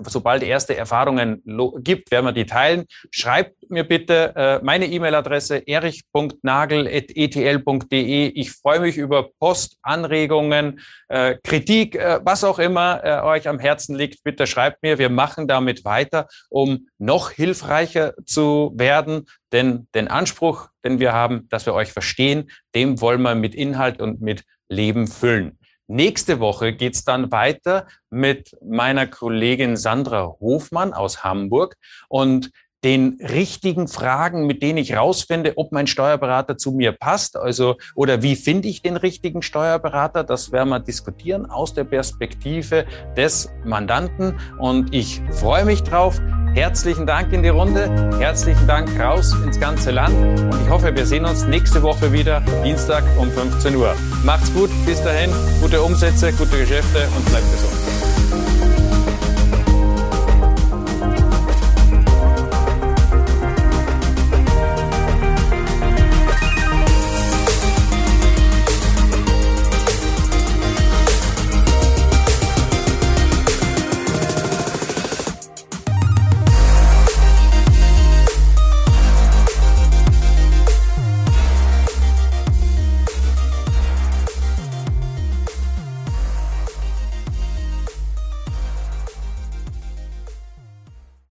sobald 0.07 0.43
erste 0.43 0.75
Erfahrungen 0.75 1.41
gibt, 1.79 2.11
werden 2.11 2.25
wir 2.25 2.31
die 2.31 2.45
teilen. 2.45 2.85
Schreibt 3.11 3.55
mir 3.69 3.83
bitte 3.83 4.33
äh, 4.35 4.59
meine 4.63 4.85
E-Mail-Adresse 4.85 5.67
erich.nagel.etl.de. 5.67 8.27
Ich 8.27 8.51
freue 8.51 8.81
mich 8.81 8.97
über 8.97 9.29
Post, 9.39 9.77
Anregungen, 9.81 10.79
äh, 11.07 11.35
Kritik, 11.43 11.95
äh, 11.95 12.19
was 12.23 12.43
auch 12.43 12.59
immer 12.59 13.01
äh, 13.03 13.21
euch 13.21 13.47
am 13.47 13.59
Herzen 13.59 13.95
liegt. 13.95 14.23
Bitte 14.23 14.47
schreibt 14.47 14.83
mir. 14.83 14.97
Wir 14.97 15.09
machen 15.09 15.47
damit 15.47 15.85
weiter, 15.85 16.27
um 16.49 16.87
noch 16.97 17.31
hilfreicher 17.31 18.13
zu 18.25 18.73
werden. 18.75 19.27
Denn 19.51 19.87
den 19.95 20.07
Anspruch, 20.07 20.69
den 20.83 20.99
wir 20.99 21.13
haben, 21.13 21.47
dass 21.49 21.65
wir 21.65 21.73
euch 21.73 21.91
verstehen, 21.91 22.51
dem 22.75 23.01
wollen 23.01 23.21
wir 23.21 23.35
mit 23.35 23.55
Inhalt 23.55 24.01
und 24.01 24.21
mit 24.21 24.43
Leben 24.69 25.07
füllen. 25.07 25.57
Nächste 25.91 26.39
Woche 26.39 26.71
geht's 26.71 27.03
dann 27.03 27.33
weiter 27.33 27.85
mit 28.09 28.55
meiner 28.63 29.07
Kollegin 29.07 29.75
Sandra 29.75 30.37
Hofmann 30.39 30.93
aus 30.93 31.25
Hamburg 31.25 31.75
und 32.07 32.49
den 32.85 33.17
richtigen 33.19 33.89
Fragen, 33.89 34.47
mit 34.47 34.63
denen 34.63 34.77
ich 34.77 34.95
rausfinde, 34.95 35.57
ob 35.57 35.73
mein 35.73 35.87
Steuerberater 35.87 36.57
zu 36.57 36.71
mir 36.71 36.93
passt, 36.93 37.35
also 37.35 37.75
oder 37.93 38.23
wie 38.23 38.37
finde 38.37 38.69
ich 38.69 38.81
den 38.81 38.95
richtigen 38.95 39.41
Steuerberater, 39.41 40.23
das 40.23 40.53
werden 40.53 40.69
wir 40.69 40.79
diskutieren 40.79 41.45
aus 41.45 41.73
der 41.73 41.83
Perspektive 41.83 42.85
des 43.17 43.49
Mandanten 43.65 44.39
und 44.59 44.93
ich 44.95 45.21
freue 45.29 45.65
mich 45.65 45.83
drauf. 45.83 46.21
Herzlichen 46.53 47.05
Dank 47.07 47.31
in 47.31 47.43
die 47.43 47.49
Runde, 47.49 47.89
herzlichen 48.19 48.67
Dank 48.67 48.99
raus 48.99 49.33
ins 49.45 49.57
ganze 49.57 49.91
Land 49.91 50.13
und 50.13 50.61
ich 50.61 50.69
hoffe, 50.69 50.93
wir 50.93 51.05
sehen 51.05 51.23
uns 51.23 51.45
nächste 51.45 51.81
Woche 51.81 52.11
wieder, 52.11 52.41
Dienstag 52.61 53.05
um 53.17 53.31
15 53.31 53.73
Uhr. 53.73 53.95
Macht's 54.25 54.53
gut, 54.53 54.69
bis 54.85 55.01
dahin, 55.01 55.31
gute 55.61 55.81
Umsätze, 55.81 56.33
gute 56.33 56.57
Geschäfte 56.57 57.07
und 57.15 57.25
bleibt 57.29 57.49
gesund. 57.53 58.10